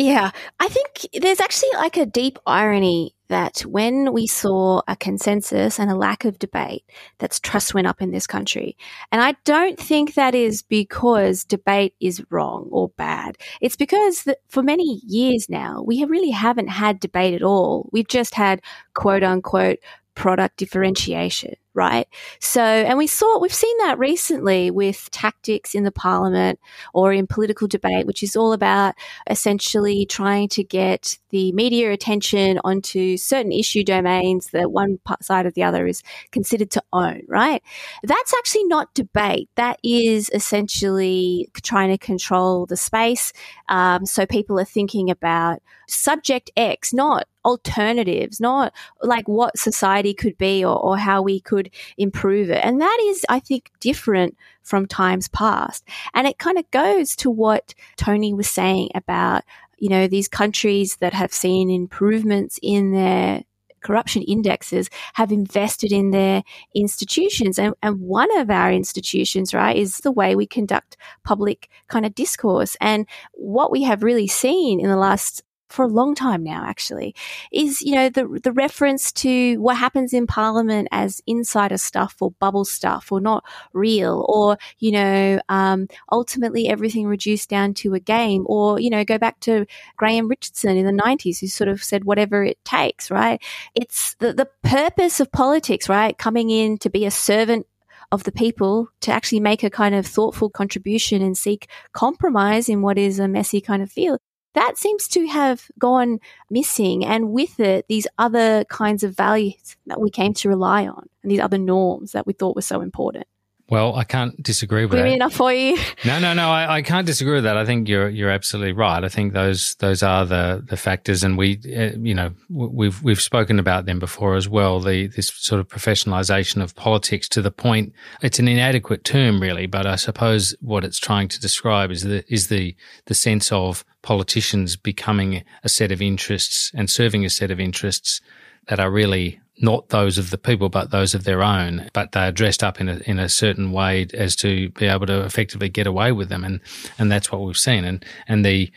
yeah 0.00 0.30
I 0.58 0.68
think 0.68 1.22
there's 1.22 1.40
actually 1.40 1.70
like 1.74 1.96
a 1.96 2.06
deep 2.06 2.38
irony 2.46 3.14
that 3.30 3.60
when 3.60 4.12
we 4.12 4.26
saw 4.26 4.82
a 4.88 4.96
consensus 4.96 5.78
and 5.78 5.88
a 5.88 5.94
lack 5.94 6.24
of 6.24 6.40
debate, 6.40 6.82
that's 7.18 7.38
trust 7.38 7.74
went 7.74 7.86
up 7.86 8.02
in 8.02 8.10
this 8.10 8.26
country. 8.26 8.76
And 9.12 9.22
I 9.22 9.36
don't 9.44 9.78
think 9.78 10.14
that 10.14 10.34
is 10.34 10.62
because 10.62 11.44
debate 11.44 11.94
is 12.00 12.24
wrong 12.30 12.68
or 12.72 12.88
bad. 12.88 13.38
It's 13.60 13.76
because 13.76 14.26
for 14.48 14.64
many 14.64 15.00
years 15.06 15.46
now, 15.48 15.84
we 15.86 16.04
really 16.04 16.30
haven't 16.30 16.68
had 16.68 16.98
debate 16.98 17.34
at 17.34 17.42
all. 17.42 17.88
We've 17.92 18.08
just 18.08 18.34
had 18.34 18.62
quote 18.94 19.22
unquote 19.22 19.78
product 20.16 20.56
differentiation. 20.56 21.54
Right? 21.74 22.08
So, 22.40 22.62
and 22.62 22.98
we 22.98 23.06
saw, 23.06 23.38
we've 23.38 23.52
seen 23.52 23.76
that 23.78 23.98
recently 23.98 24.70
with 24.70 25.10
tactics 25.10 25.74
in 25.74 25.84
the 25.84 25.92
parliament 25.92 26.58
or 26.92 27.12
in 27.12 27.26
political 27.26 27.68
debate, 27.68 28.06
which 28.06 28.22
is 28.22 28.36
all 28.36 28.52
about 28.52 28.94
essentially 29.28 30.04
trying 30.06 30.48
to 30.50 30.64
get 30.64 31.18
the 31.30 31.52
media 31.52 31.92
attention 31.92 32.58
onto 32.64 33.16
certain 33.16 33.52
issue 33.52 33.84
domains 33.84 34.48
that 34.48 34.72
one 34.72 34.98
side 35.22 35.46
or 35.46 35.50
the 35.52 35.62
other 35.62 35.86
is 35.86 36.02
considered 36.32 36.70
to 36.72 36.82
own, 36.92 37.22
right? 37.28 37.62
That's 38.02 38.34
actually 38.38 38.64
not 38.64 38.92
debate. 38.94 39.48
That 39.54 39.78
is 39.84 40.30
essentially 40.34 41.48
trying 41.62 41.90
to 41.90 41.98
control 41.98 42.66
the 42.66 42.76
space. 42.76 43.32
Um, 43.68 44.06
so 44.06 44.26
people 44.26 44.58
are 44.58 44.64
thinking 44.64 45.10
about 45.10 45.62
subject 45.88 46.50
X, 46.56 46.92
not 46.92 47.26
alternatives, 47.44 48.40
not 48.40 48.72
like 49.02 49.26
what 49.28 49.58
society 49.58 50.14
could 50.14 50.36
be 50.38 50.64
or, 50.64 50.76
or 50.76 50.96
how 50.96 51.22
we 51.22 51.40
could 51.40 51.70
improve 51.96 52.50
it. 52.50 52.64
And 52.64 52.80
that 52.80 52.98
is, 53.06 53.24
I 53.28 53.40
think, 53.40 53.70
different 53.80 54.36
from 54.62 54.86
times 54.86 55.28
past. 55.28 55.86
And 56.14 56.26
it 56.26 56.38
kind 56.38 56.58
of 56.58 56.70
goes 56.70 57.16
to 57.16 57.30
what 57.30 57.74
Tony 57.96 58.32
was 58.34 58.48
saying 58.48 58.90
about, 58.94 59.44
you 59.78 59.88
know, 59.88 60.06
these 60.06 60.28
countries 60.28 60.96
that 60.96 61.14
have 61.14 61.32
seen 61.32 61.70
improvements 61.70 62.58
in 62.62 62.92
their 62.92 63.42
corruption 63.80 64.22
indexes 64.22 64.90
have 65.14 65.32
invested 65.32 65.92
in 65.92 66.10
their 66.10 66.42
institutions. 66.74 67.58
And, 67.58 67.74
and 67.82 68.00
one 68.00 68.36
of 68.38 68.50
our 68.50 68.70
institutions, 68.70 69.54
right, 69.54 69.76
is 69.76 69.98
the 69.98 70.12
way 70.12 70.36
we 70.36 70.46
conduct 70.46 70.96
public 71.24 71.68
kind 71.88 72.04
of 72.04 72.14
discourse. 72.14 72.76
And 72.80 73.06
what 73.32 73.70
we 73.70 73.82
have 73.84 74.02
really 74.02 74.26
seen 74.26 74.80
in 74.80 74.88
the 74.88 74.96
last 74.96 75.42
for 75.70 75.84
a 75.84 75.88
long 75.88 76.14
time 76.14 76.42
now, 76.42 76.64
actually, 76.64 77.14
is, 77.52 77.80
you 77.82 77.94
know, 77.94 78.08
the, 78.08 78.40
the 78.42 78.52
reference 78.52 79.12
to 79.12 79.56
what 79.56 79.76
happens 79.76 80.12
in 80.12 80.26
parliament 80.26 80.88
as 80.90 81.22
insider 81.26 81.78
stuff 81.78 82.16
or 82.20 82.32
bubble 82.32 82.64
stuff 82.64 83.10
or 83.12 83.20
not 83.20 83.44
real 83.72 84.26
or, 84.28 84.58
you 84.78 84.92
know, 84.92 85.40
um, 85.48 85.88
ultimately 86.10 86.68
everything 86.68 87.06
reduced 87.06 87.48
down 87.48 87.74
to 87.74 87.94
a 87.94 88.00
game 88.00 88.44
or, 88.46 88.80
you 88.80 88.90
know, 88.90 89.04
go 89.04 89.18
back 89.18 89.38
to 89.40 89.64
Graham 89.96 90.28
Richardson 90.28 90.76
in 90.76 90.84
the 90.84 91.02
90s 91.02 91.40
who 91.40 91.46
sort 91.46 91.68
of 91.68 91.82
said 91.82 92.04
whatever 92.04 92.42
it 92.44 92.62
takes, 92.64 93.10
right? 93.10 93.42
It's 93.74 94.14
the, 94.16 94.32
the 94.32 94.48
purpose 94.62 95.20
of 95.20 95.30
politics, 95.32 95.88
right? 95.88 96.16
Coming 96.18 96.50
in 96.50 96.78
to 96.78 96.90
be 96.90 97.06
a 97.06 97.10
servant 97.10 97.66
of 98.12 98.24
the 98.24 98.32
people 98.32 98.88
to 99.00 99.12
actually 99.12 99.40
make 99.40 99.62
a 99.62 99.70
kind 99.70 99.94
of 99.94 100.04
thoughtful 100.04 100.50
contribution 100.50 101.22
and 101.22 101.38
seek 101.38 101.68
compromise 101.92 102.68
in 102.68 102.82
what 102.82 102.98
is 102.98 103.20
a 103.20 103.28
messy 103.28 103.60
kind 103.60 103.82
of 103.82 103.90
field 103.90 104.18
that 104.54 104.76
seems 104.76 105.08
to 105.08 105.26
have 105.28 105.70
gone 105.78 106.18
missing. 106.50 107.04
And 107.04 107.30
with 107.32 107.60
it, 107.60 107.86
these 107.88 108.06
other 108.18 108.64
kinds 108.64 109.02
of 109.04 109.16
values 109.16 109.76
that 109.86 110.00
we 110.00 110.10
came 110.10 110.34
to 110.34 110.48
rely 110.48 110.86
on 110.86 111.08
and 111.22 111.30
these 111.30 111.40
other 111.40 111.58
norms 111.58 112.12
that 112.12 112.26
we 112.26 112.32
thought 112.32 112.56
were 112.56 112.62
so 112.62 112.80
important. 112.80 113.26
Well, 113.70 113.94
I 113.94 114.02
can't 114.02 114.42
disagree 114.42 114.82
with 114.84 114.92
Clear 114.92 115.04
that. 115.04 115.14
enough 115.14 115.32
for 115.34 115.52
you? 115.52 115.78
No, 116.04 116.18
no, 116.18 116.32
no. 116.32 116.50
I, 116.50 116.76
I, 116.76 116.82
can't 116.82 117.06
disagree 117.06 117.34
with 117.34 117.44
that. 117.44 117.56
I 117.58 117.64
think 117.64 117.86
you're 117.88 118.08
you're 118.08 118.30
absolutely 118.30 118.72
right. 118.72 119.04
I 119.04 119.08
think 119.08 119.32
those 119.32 119.74
those 119.76 120.02
are 120.02 120.24
the 120.24 120.64
the 120.66 120.76
factors, 120.76 121.22
and 121.22 121.36
we, 121.36 121.60
uh, 121.76 121.96
you 122.00 122.14
know, 122.14 122.32
we've 122.48 123.00
we've 123.02 123.20
spoken 123.20 123.58
about 123.58 123.84
them 123.84 123.98
before 123.98 124.34
as 124.34 124.48
well. 124.48 124.80
The 124.80 125.08
this 125.08 125.28
sort 125.28 125.60
of 125.60 125.68
professionalization 125.68 126.62
of 126.62 126.74
politics 126.74 127.28
to 127.30 127.42
the 127.42 127.50
point 127.50 127.92
it's 128.22 128.38
an 128.38 128.48
inadequate 128.48 129.04
term, 129.04 129.40
really, 129.40 129.66
but 129.66 129.86
I 129.86 129.96
suppose 129.96 130.54
what 130.60 130.84
it's 130.84 130.98
trying 130.98 131.28
to 131.28 131.40
describe 131.40 131.90
is 131.90 132.02
the 132.02 132.24
is 132.32 132.48
the 132.48 132.74
the 133.06 133.14
sense 133.14 133.52
of 133.52 133.84
politicians 134.02 134.76
becoming 134.76 135.44
a 135.62 135.68
set 135.68 135.92
of 135.92 136.00
interests 136.00 136.72
and 136.74 136.88
serving 136.88 137.24
a 137.24 137.30
set 137.30 137.50
of 137.50 137.60
interests 137.60 138.20
that 138.68 138.80
are 138.80 138.90
really 138.90 139.40
not 139.60 139.88
those 139.90 140.18
of 140.18 140.30
the 140.30 140.38
people, 140.38 140.68
but 140.68 140.90
those 140.90 141.14
of 141.14 141.24
their 141.24 141.42
own. 141.42 141.88
But 141.92 142.12
they 142.12 142.26
are 142.26 142.32
dressed 142.32 142.62
up 142.62 142.80
in 142.80 142.88
a, 142.88 143.00
in 143.06 143.18
a 143.18 143.28
certain 143.28 143.72
way 143.72 144.06
as 144.14 144.36
to 144.36 144.70
be 144.70 144.86
able 144.86 145.06
to 145.06 145.24
effectively 145.24 145.68
get 145.68 145.86
away 145.86 146.12
with 146.12 146.28
them. 146.28 146.44
And, 146.44 146.60
and 146.98 147.10
that's 147.10 147.30
what 147.30 147.42
we've 147.42 147.56
seen. 147.56 147.84
And, 147.84 148.04
and 148.26 148.44
the, 148.44 148.70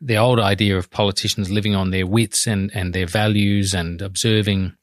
the 0.00 0.16
old 0.16 0.40
idea 0.40 0.76
of 0.76 0.90
politicians 0.90 1.50
living 1.50 1.74
on 1.74 1.90
their 1.90 2.06
wits 2.06 2.46
and, 2.46 2.70
and 2.74 2.92
their 2.92 3.06
values 3.06 3.74
and 3.74 4.00
observing 4.02 4.74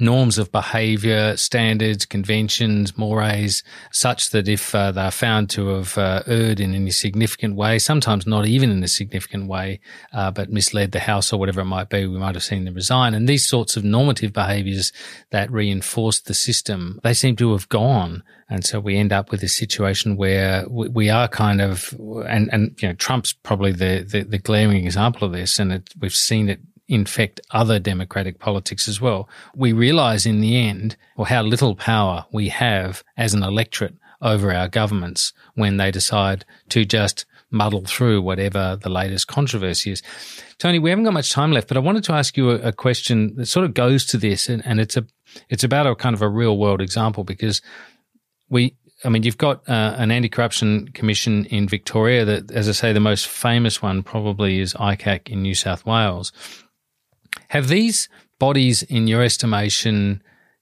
norms 0.00 0.38
of 0.38 0.50
behavior, 0.50 1.36
standards, 1.36 2.04
conventions, 2.04 2.96
mores, 2.98 3.62
such 3.92 4.30
that 4.30 4.48
if 4.48 4.74
uh, 4.74 4.90
they're 4.92 5.10
found 5.10 5.50
to 5.50 5.68
have 5.68 5.96
uh, 5.96 6.22
erred 6.26 6.60
in 6.60 6.74
any 6.74 6.90
significant 6.90 7.54
way, 7.54 7.78
sometimes 7.78 8.26
not 8.26 8.46
even 8.46 8.70
in 8.70 8.82
a 8.82 8.88
significant 8.88 9.46
way, 9.46 9.80
uh, 10.12 10.30
but 10.30 10.50
misled 10.50 10.92
the 10.92 11.00
House 11.00 11.32
or 11.32 11.38
whatever 11.38 11.60
it 11.60 11.66
might 11.66 11.88
be, 11.88 12.06
we 12.06 12.18
might 12.18 12.34
have 12.34 12.42
seen 12.42 12.64
them 12.64 12.74
resign. 12.74 13.14
And 13.14 13.28
these 13.28 13.46
sorts 13.46 13.76
of 13.76 13.84
normative 13.84 14.32
behaviors 14.32 14.92
that 15.30 15.50
reinforce 15.50 16.20
the 16.20 16.34
system, 16.34 16.98
they 17.02 17.14
seem 17.14 17.36
to 17.36 17.52
have 17.52 17.68
gone. 17.68 18.22
And 18.48 18.64
so 18.64 18.80
we 18.80 18.96
end 18.96 19.12
up 19.12 19.30
with 19.30 19.42
a 19.42 19.48
situation 19.48 20.16
where 20.16 20.66
we 20.68 21.08
are 21.08 21.28
kind 21.28 21.60
of, 21.60 21.94
and, 22.28 22.52
and, 22.52 22.76
you 22.80 22.88
know, 22.88 22.94
Trump's 22.94 23.32
probably 23.32 23.72
the, 23.72 24.06
the, 24.08 24.22
the 24.22 24.38
glaring 24.38 24.84
example 24.84 25.26
of 25.26 25.32
this. 25.32 25.58
And 25.58 25.72
it, 25.72 25.90
we've 25.98 26.12
seen 26.12 26.48
it 26.48 26.60
infect 26.88 27.40
other 27.50 27.78
democratic 27.78 28.38
politics 28.38 28.88
as 28.88 29.00
well. 29.00 29.28
We 29.54 29.72
realize 29.72 30.26
in 30.26 30.40
the 30.40 30.56
end, 30.56 30.96
or 31.16 31.26
how 31.26 31.42
little 31.42 31.74
power 31.74 32.26
we 32.32 32.48
have 32.48 33.02
as 33.16 33.34
an 33.34 33.42
electorate 33.42 33.96
over 34.20 34.52
our 34.52 34.68
governments 34.68 35.32
when 35.54 35.76
they 35.76 35.90
decide 35.90 36.44
to 36.70 36.84
just 36.84 37.24
muddle 37.50 37.84
through 37.86 38.20
whatever 38.20 38.76
the 38.82 38.88
latest 38.88 39.28
controversy 39.28 39.92
is. 39.92 40.02
Tony, 40.58 40.78
we 40.78 40.90
haven't 40.90 41.04
got 41.04 41.14
much 41.14 41.30
time 41.30 41.52
left, 41.52 41.68
but 41.68 41.76
I 41.76 41.80
wanted 41.80 42.04
to 42.04 42.12
ask 42.12 42.36
you 42.36 42.50
a, 42.50 42.54
a 42.56 42.72
question 42.72 43.36
that 43.36 43.46
sort 43.46 43.64
of 43.64 43.74
goes 43.74 44.04
to 44.06 44.18
this, 44.18 44.48
and, 44.48 44.64
and, 44.66 44.80
it's 44.80 44.96
a 44.96 45.06
it's 45.48 45.64
about 45.64 45.86
a 45.86 45.94
kind 45.94 46.14
of 46.14 46.22
a 46.22 46.28
real 46.28 46.58
world 46.58 46.80
example 46.80 47.24
because 47.24 47.62
we. 48.48 48.76
I 49.04 49.10
mean, 49.10 49.22
you've 49.22 49.36
got 49.36 49.68
uh, 49.68 49.96
an 49.98 50.10
anti-corruption 50.10 50.88
commission 50.94 51.44
in 51.46 51.68
Victoria 51.68 52.24
that, 52.24 52.50
as 52.52 52.70
I 52.70 52.72
say, 52.72 52.92
the 52.94 53.00
most 53.00 53.26
famous 53.26 53.82
one 53.82 54.02
probably 54.02 54.60
is 54.60 54.72
ICAC 54.72 55.28
in 55.28 55.42
New 55.42 55.54
South 55.54 55.84
Wales. 55.84 56.32
Have 57.54 57.68
these 57.68 58.08
bodies, 58.40 58.82
in 58.82 59.06
your 59.06 59.22
estimation, 59.22 60.20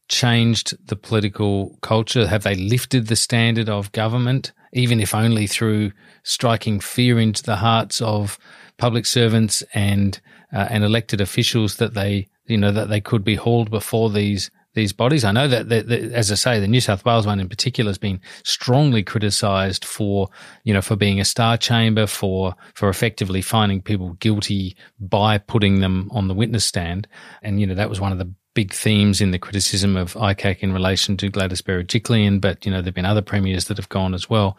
changed 0.09 0.77
the 0.89 0.95
political 0.95 1.79
culture? 1.81 2.27
Have 2.27 2.43
they 2.43 2.55
lifted 2.55 3.07
the 3.07 3.17
standard 3.17 3.71
of 3.71 3.91
government, 3.93 4.53
even 4.75 5.01
if 5.01 5.15
only 5.15 5.47
through 5.47 5.93
striking 6.23 6.81
fear 6.81 7.19
into 7.19 7.43
the 7.43 7.57
hearts 7.57 8.03
of 8.03 8.39
public 8.77 9.07
servants 9.07 9.63
and 9.73 10.21
uh, 10.53 10.67
and 10.69 10.85
elected 10.85 11.23
officials 11.23 11.77
that 11.77 11.95
they 11.95 12.29
you 12.45 12.59
know 12.59 12.71
that 12.71 12.91
they 12.91 13.01
could 13.01 13.25
be 13.25 13.37
hauled 13.37 13.71
before 13.71 14.11
these 14.11 14.51
these 14.75 14.93
bodies. 14.93 15.25
I 15.25 15.33
know 15.33 15.49
that, 15.49 15.69
that, 15.69 15.89
that, 15.89 16.13
as 16.13 16.33
I 16.33 16.35
say, 16.35 16.61
the 16.61 16.69
New 16.69 16.81
South 16.81 17.05
Wales 17.05 17.27
one 17.27 17.41
in 17.41 17.49
particular 17.49 17.91
has 17.91 17.99
been 17.99 18.21
strongly 18.45 19.03
criticised 19.03 19.85
for, 19.85 20.29
you 20.65 20.73
know, 20.73 20.83
for 20.83 20.97
being 20.97 21.21
a 21.21 21.25
star 21.25 21.57
chamber, 21.57 22.07
for 22.07 22.55
for 22.75 22.89
effectively 22.89 23.43
finding 23.43 23.83
people 23.83 24.15
guilty 24.15 24.77
by 24.99 25.39
putting 25.39 25.81
them 25.81 26.09
on 26.13 26.29
the 26.29 26.35
witness 26.35 26.65
stand, 26.65 27.07
and 27.43 27.61
you 27.61 27.67
know 27.67 27.75
that 27.75 27.91
was 27.91 28.01
one 28.01 28.13
of 28.13 28.19
the 28.19 28.33
big 28.55 28.73
themes 28.73 29.21
in 29.21 29.31
the 29.31 29.39
criticism 29.39 29.97
of 29.97 30.13
ICAC 30.15 30.59
in 30.59 30.73
relation 30.73 31.17
to 31.17 31.31
Gladys 31.31 31.63
Berejiklian, 31.63 32.41
but 32.41 32.65
you 32.65 32.73
know 32.73 32.83
there've 32.83 32.95
been 32.95 33.05
other 33.05 33.23
premiers 33.23 33.67
that 33.67 33.77
have 33.77 33.89
gone 33.89 34.15
as 34.15 34.29
well. 34.29 34.59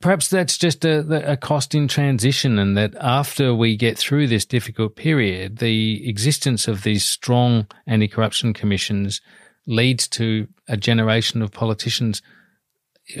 Perhaps 0.00 0.28
that's 0.28 0.58
just 0.58 0.84
a, 0.84 1.32
a, 1.32 1.36
cost 1.36 1.74
in 1.74 1.88
transition, 1.88 2.58
and 2.58 2.76
that 2.76 2.94
after 3.00 3.54
we 3.54 3.76
get 3.76 3.96
through 3.96 4.26
this 4.26 4.44
difficult 4.44 4.94
period, 4.94 5.58
the 5.58 6.06
existence 6.08 6.68
of 6.68 6.82
these 6.82 7.04
strong 7.04 7.66
anti 7.86 8.06
corruption 8.06 8.52
commissions 8.52 9.22
leads 9.66 10.06
to 10.08 10.48
a 10.68 10.76
generation 10.76 11.40
of 11.40 11.50
politicians 11.50 12.20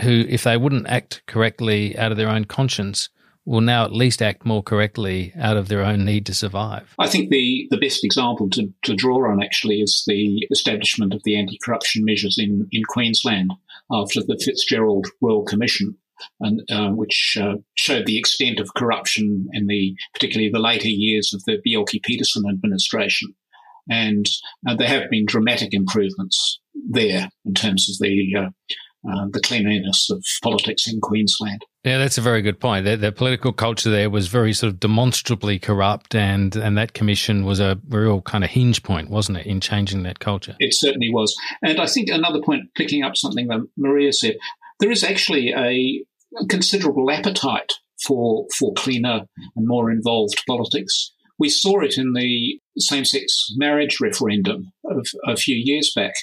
who, 0.02 0.26
if 0.28 0.44
they 0.44 0.56
wouldn't 0.56 0.86
act 0.86 1.22
correctly 1.26 1.96
out 1.96 2.12
of 2.12 2.18
their 2.18 2.28
own 2.28 2.44
conscience, 2.44 3.08
will 3.46 3.60
now 3.60 3.84
at 3.84 3.92
least 3.92 4.20
act 4.20 4.44
more 4.44 4.62
correctly 4.62 5.32
out 5.38 5.56
of 5.56 5.68
their 5.68 5.82
own 5.82 6.04
need 6.04 6.26
to 6.26 6.34
survive. 6.34 6.94
I 6.98 7.08
think 7.08 7.30
the, 7.30 7.68
the 7.70 7.78
best 7.78 8.04
example 8.04 8.50
to, 8.50 8.68
to 8.82 8.94
draw 8.94 9.30
on 9.30 9.42
actually 9.42 9.80
is 9.80 10.02
the 10.06 10.46
establishment 10.50 11.14
of 11.14 11.22
the 11.24 11.38
anti 11.38 11.58
corruption 11.64 12.04
measures 12.04 12.36
in, 12.38 12.68
in 12.70 12.82
Queensland 12.84 13.52
after 13.90 14.20
the 14.20 14.38
Fitzgerald 14.44 15.06
Royal 15.22 15.44
Commission 15.44 15.96
and 16.40 16.62
uh, 16.70 16.90
which 16.90 17.36
uh, 17.40 17.54
showed 17.76 18.06
the 18.06 18.18
extent 18.18 18.60
of 18.60 18.74
corruption 18.74 19.48
in 19.52 19.66
the 19.66 19.94
particularly 20.14 20.50
the 20.50 20.58
later 20.58 20.88
years 20.88 21.32
of 21.34 21.42
the 21.44 21.58
Bjelke 21.66 22.02
Petersen 22.02 22.44
administration. 22.48 23.34
And 23.88 24.26
uh, 24.68 24.74
there 24.74 24.88
have 24.88 25.08
been 25.10 25.26
dramatic 25.26 25.72
improvements 25.72 26.60
there 26.90 27.28
in 27.44 27.54
terms 27.54 27.88
of 27.88 28.04
the 28.04 28.34
uh, 28.36 28.48
uh, 29.08 29.26
the 29.30 29.40
cleanliness 29.40 30.10
of 30.10 30.24
politics 30.42 30.88
in 30.88 31.00
Queensland. 31.00 31.64
Yeah, 31.84 31.98
that's 31.98 32.18
a 32.18 32.22
very 32.22 32.42
good 32.42 32.58
point. 32.58 32.84
The, 32.84 32.96
the, 32.96 33.12
political 33.12 33.52
culture 33.52 33.88
there 33.88 34.10
was 34.10 34.26
very 34.26 34.52
sort 34.52 34.72
of 34.72 34.80
demonstrably 34.80 35.60
corrupt, 35.60 36.16
and 36.16 36.56
and 36.56 36.76
that 36.76 36.92
commission 36.92 37.44
was 37.44 37.60
a 37.60 37.78
real 37.88 38.22
kind 38.22 38.42
of 38.42 38.50
hinge 38.50 38.82
point, 38.82 39.08
wasn't 39.08 39.38
it, 39.38 39.46
in 39.46 39.60
changing 39.60 40.02
that 40.02 40.18
culture? 40.18 40.56
It 40.58 40.74
certainly 40.74 41.10
was. 41.12 41.36
And 41.62 41.80
I 41.80 41.86
think 41.86 42.08
another 42.08 42.42
point, 42.42 42.62
picking 42.74 43.04
up 43.04 43.16
something 43.16 43.46
that 43.46 43.64
Marija 43.76 44.12
said, 44.12 44.36
there 44.80 44.90
is 44.90 45.04
actually 45.04 45.52
a, 45.56 46.04
considerable 46.48 47.10
appetite 47.10 47.72
for 48.06 48.46
for 48.58 48.74
cleaner 48.74 49.22
and 49.54 49.66
more 49.66 49.90
involved 49.90 50.42
politics. 50.46 51.12
We 51.38 51.48
saw 51.48 51.80
it 51.80 51.96
in 51.96 52.12
the 52.14 52.60
same-sex 52.78 53.52
marriage 53.56 54.00
referendum 54.00 54.72
of 54.84 55.06
a 55.26 55.36
few 55.36 55.56
years 55.56 55.92
back. 55.94 56.14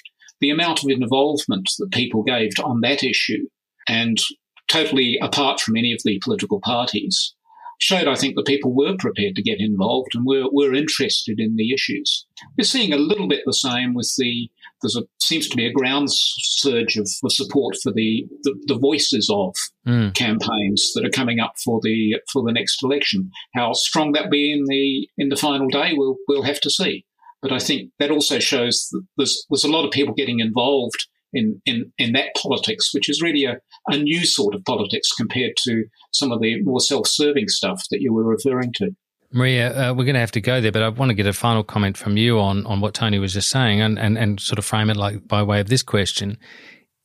the 0.44 0.50
amount 0.50 0.84
of 0.84 0.90
involvement 0.90 1.70
that 1.80 1.92
people 1.92 2.22
gave 2.22 2.52
on 2.62 2.82
that 2.82 3.02
issue, 3.02 3.48
and 3.88 4.22
totally 4.68 5.18
apart 5.22 5.62
from 5.62 5.78
any 5.78 5.94
of 5.94 6.02
the 6.04 6.20
political 6.22 6.60
parties, 6.60 7.34
showed, 7.80 8.08
I 8.10 8.16
think, 8.16 8.36
that 8.36 8.46
people 8.46 8.76
were 8.76 8.98
prepared 8.98 9.36
to 9.38 9.42
get 9.42 9.62
involved 9.62 10.16
and 10.16 10.26
were, 10.26 10.50
were 10.52 10.74
interested 10.74 11.40
in 11.40 11.56
the 11.56 11.74
issues. 11.74 12.26
We're 12.58 12.66
seeing 12.66 12.92
a 12.92 12.98
little 12.98 13.30
bit 13.30 13.44
the 13.46 13.54
same 13.54 13.94
with 13.94 14.14
the, 14.18 14.50
there's 14.84 14.96
a, 14.96 15.04
seems 15.20 15.48
to 15.50 15.58
be 15.58 15.66
a 15.66 15.72
ground 15.72 16.10
surge 16.12 16.98
of, 16.98 17.10
of 17.24 17.32
support 17.32 17.76
for 17.82 17.92
the, 17.92 18.28
the, 18.44 18.54
the 18.68 18.78
voices 18.78 19.30
of 19.34 19.56
mm. 19.88 20.14
campaigns 20.14 20.92
that 20.94 21.06
are 21.06 21.10
coming 21.10 21.40
up 21.40 21.54
for 21.64 21.80
the, 21.82 22.18
for 22.32 22.44
the 22.44 22.52
next 22.52 22.84
election. 22.84 23.32
How 23.56 23.74
strong 23.74 24.12
that 24.12 24.30
be 24.30 24.52
in 24.52 24.66
the, 24.68 25.08
in 25.18 25.30
the 25.30 25.36
final 25.36 25.68
day, 25.68 25.94
we'll, 25.96 26.18
we'll 26.28 26.44
have 26.44 26.62
to 26.62 26.70
see. 26.70 27.06
But 27.42 27.52
I 27.52 27.60
think 27.60 27.92
that 28.00 28.12
also 28.12 28.40
shows 28.40 28.88
that 28.92 29.04
there's, 29.18 29.46
there's 29.50 29.66
a 29.66 29.72
lot 29.72 29.86
of 29.86 29.92
people 29.92 30.14
getting 30.14 30.40
involved 30.40 31.08
in, 31.34 31.62
in, 31.66 31.92
in 31.98 32.14
that 32.14 32.36
politics, 32.36 32.94
which 32.94 33.10
is 33.10 33.22
really 33.22 33.46
a, 33.46 33.58
a 33.88 33.98
new 33.98 34.26
sort 34.26 34.54
of 34.54 34.64
politics 34.66 35.12
compared 35.12 35.54
to 35.66 35.86
some 36.12 36.32
of 36.32 36.42
the 36.42 36.62
more 36.64 36.80
self 36.80 37.08
serving 37.08 37.48
stuff 37.48 37.84
that 37.90 38.02
you 38.02 38.14
were 38.14 38.24
referring 38.24 38.72
to. 38.76 38.92
Marija, 39.34 39.90
uh, 39.90 39.94
we're 39.94 40.06
going 40.06 40.14
to 40.14 40.20
have 40.20 40.32
to 40.32 40.42
go 40.42 40.62
there, 40.62 40.72
but 40.72 40.84
I 40.84 40.90
want 40.90 41.10
to 41.10 41.16
get 41.16 41.26
a 41.26 41.34
final 41.34 41.64
comment 41.64 41.98
from 41.98 42.18
you 42.18 42.40
on, 42.40 42.68
on 42.68 42.82
what 42.82 42.94
Tony 42.94 43.18
was 43.18 43.34
just 43.34 43.50
saying 43.50 43.82
and, 43.82 43.98
and, 43.98 44.16
and 44.16 44.40
sort 44.40 44.60
of 44.60 44.66
frame 44.66 44.92
it 44.92 44.96
like 44.96 45.28
by 45.28 45.42
way 45.42 45.60
of 45.60 45.70
this 45.70 45.82
question. 45.82 46.38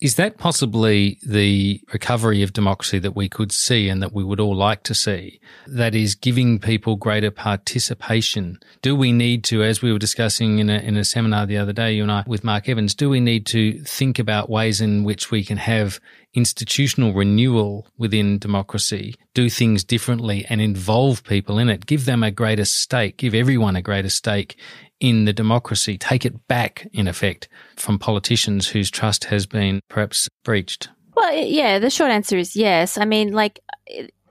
Is 0.00 0.14
that 0.14 0.38
possibly 0.38 1.18
the 1.26 1.80
recovery 1.92 2.44
of 2.44 2.52
democracy 2.52 3.00
that 3.00 3.16
we 3.16 3.28
could 3.28 3.50
see 3.50 3.88
and 3.88 4.00
that 4.00 4.12
we 4.12 4.22
would 4.22 4.38
all 4.38 4.54
like 4.54 4.84
to 4.84 4.94
see? 4.94 5.40
That 5.66 5.92
is 5.92 6.14
giving 6.14 6.60
people 6.60 6.94
greater 6.94 7.32
participation. 7.32 8.60
Do 8.80 8.94
we 8.94 9.10
need 9.10 9.42
to, 9.44 9.64
as 9.64 9.82
we 9.82 9.92
were 9.92 9.98
discussing 9.98 10.60
in 10.60 10.70
a, 10.70 10.78
in 10.78 10.96
a 10.96 11.04
seminar 11.04 11.46
the 11.46 11.58
other 11.58 11.72
day, 11.72 11.94
you 11.94 12.04
and 12.04 12.12
I, 12.12 12.22
with 12.28 12.44
Mark 12.44 12.68
Evans, 12.68 12.94
do 12.94 13.10
we 13.10 13.18
need 13.18 13.44
to 13.46 13.82
think 13.82 14.20
about 14.20 14.48
ways 14.48 14.80
in 14.80 15.02
which 15.02 15.32
we 15.32 15.42
can 15.42 15.56
have 15.56 15.98
institutional 16.32 17.12
renewal 17.12 17.88
within 17.96 18.38
democracy, 18.38 19.16
do 19.34 19.50
things 19.50 19.82
differently 19.82 20.46
and 20.48 20.60
involve 20.60 21.24
people 21.24 21.58
in 21.58 21.68
it, 21.68 21.86
give 21.86 22.04
them 22.04 22.22
a 22.22 22.30
greater 22.30 22.64
stake, 22.64 23.16
give 23.16 23.34
everyone 23.34 23.74
a 23.74 23.82
greater 23.82 24.10
stake 24.10 24.56
in 25.00 25.24
the 25.24 25.32
democracy, 25.32 25.96
take 25.96 26.24
it 26.24 26.46
back, 26.48 26.88
in 26.92 27.08
effect, 27.08 27.48
from 27.76 27.98
politicians 27.98 28.68
whose 28.68 28.90
trust 28.90 29.24
has 29.24 29.46
been 29.46 29.80
perhaps 29.88 30.28
breached? 30.44 30.88
Well, 31.14 31.34
yeah, 31.34 31.78
the 31.78 31.90
short 31.90 32.10
answer 32.10 32.36
is 32.36 32.56
yes. 32.56 32.98
I 32.98 33.04
mean, 33.04 33.32
like, 33.32 33.60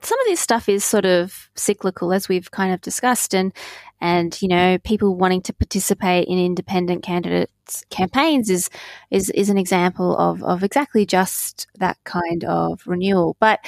some 0.00 0.20
of 0.20 0.26
this 0.26 0.40
stuff 0.40 0.68
is 0.68 0.84
sort 0.84 1.04
of 1.04 1.50
cyclical, 1.54 2.12
as 2.12 2.28
we've 2.28 2.50
kind 2.50 2.72
of 2.72 2.80
discussed, 2.80 3.34
and 3.34 3.52
and 4.00 4.40
you 4.40 4.48
know, 4.48 4.78
people 4.84 5.16
wanting 5.16 5.42
to 5.42 5.52
participate 5.52 6.28
in 6.28 6.38
independent 6.38 7.02
candidates 7.02 7.84
campaigns 7.90 8.48
is 8.48 8.70
is 9.10 9.30
is 9.30 9.50
an 9.50 9.58
example 9.58 10.16
of 10.16 10.42
of 10.44 10.62
exactly 10.62 11.04
just 11.04 11.66
that 11.78 11.98
kind 12.04 12.44
of 12.44 12.80
renewal. 12.86 13.36
But 13.40 13.60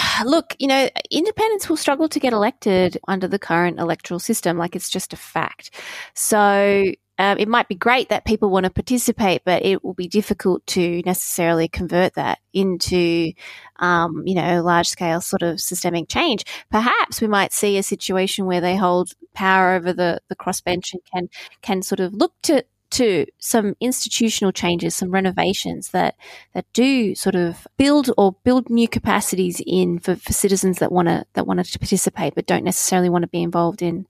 look, 0.24 0.54
you 0.58 0.66
know, 0.66 0.88
independents 1.10 1.68
will 1.68 1.76
struggle 1.76 2.08
to 2.08 2.20
get 2.20 2.32
elected 2.32 2.98
under 3.08 3.28
the 3.28 3.38
current 3.38 3.78
electoral 3.78 4.20
system. 4.20 4.58
Like 4.58 4.76
it's 4.76 4.90
just 4.90 5.12
a 5.12 5.16
fact. 5.16 5.74
So 6.14 6.92
um, 7.18 7.36
it 7.36 7.48
might 7.48 7.68
be 7.68 7.74
great 7.74 8.08
that 8.08 8.24
people 8.24 8.48
want 8.48 8.64
to 8.64 8.70
participate, 8.70 9.42
but 9.44 9.62
it 9.62 9.84
will 9.84 9.92
be 9.92 10.08
difficult 10.08 10.66
to 10.68 11.02
necessarily 11.04 11.68
convert 11.68 12.14
that 12.14 12.38
into, 12.54 13.32
um, 13.78 14.22
you 14.24 14.34
know, 14.34 14.62
large 14.62 14.88
scale 14.88 15.20
sort 15.20 15.42
of 15.42 15.60
systemic 15.60 16.08
change. 16.08 16.44
Perhaps 16.70 17.20
we 17.20 17.26
might 17.26 17.52
see 17.52 17.76
a 17.76 17.82
situation 17.82 18.46
where 18.46 18.62
they 18.62 18.74
hold 18.74 19.12
power 19.34 19.74
over 19.74 19.92
the, 19.92 20.20
the 20.28 20.36
crossbench 20.36 20.94
and 20.94 21.02
can 21.12 21.28
can 21.60 21.82
sort 21.82 22.00
of 22.00 22.14
look 22.14 22.32
to 22.42 22.64
to 22.90 23.26
some 23.38 23.74
institutional 23.80 24.52
changes, 24.52 24.94
some 24.94 25.10
renovations 25.10 25.90
that 25.90 26.16
that 26.54 26.66
do 26.72 27.14
sort 27.14 27.34
of 27.34 27.66
build 27.76 28.10
or 28.16 28.36
build 28.44 28.68
new 28.70 28.88
capacities 28.88 29.62
in 29.66 29.98
for, 29.98 30.16
for 30.16 30.32
citizens 30.32 30.78
that 30.78 30.92
want 30.92 31.08
to 31.08 31.24
that 31.34 31.46
want 31.46 31.64
to 31.64 31.78
participate 31.78 32.34
but 32.34 32.46
don't 32.46 32.64
necessarily 32.64 33.08
want 33.08 33.22
to 33.22 33.28
be 33.28 33.42
involved 33.42 33.82
in 33.82 34.06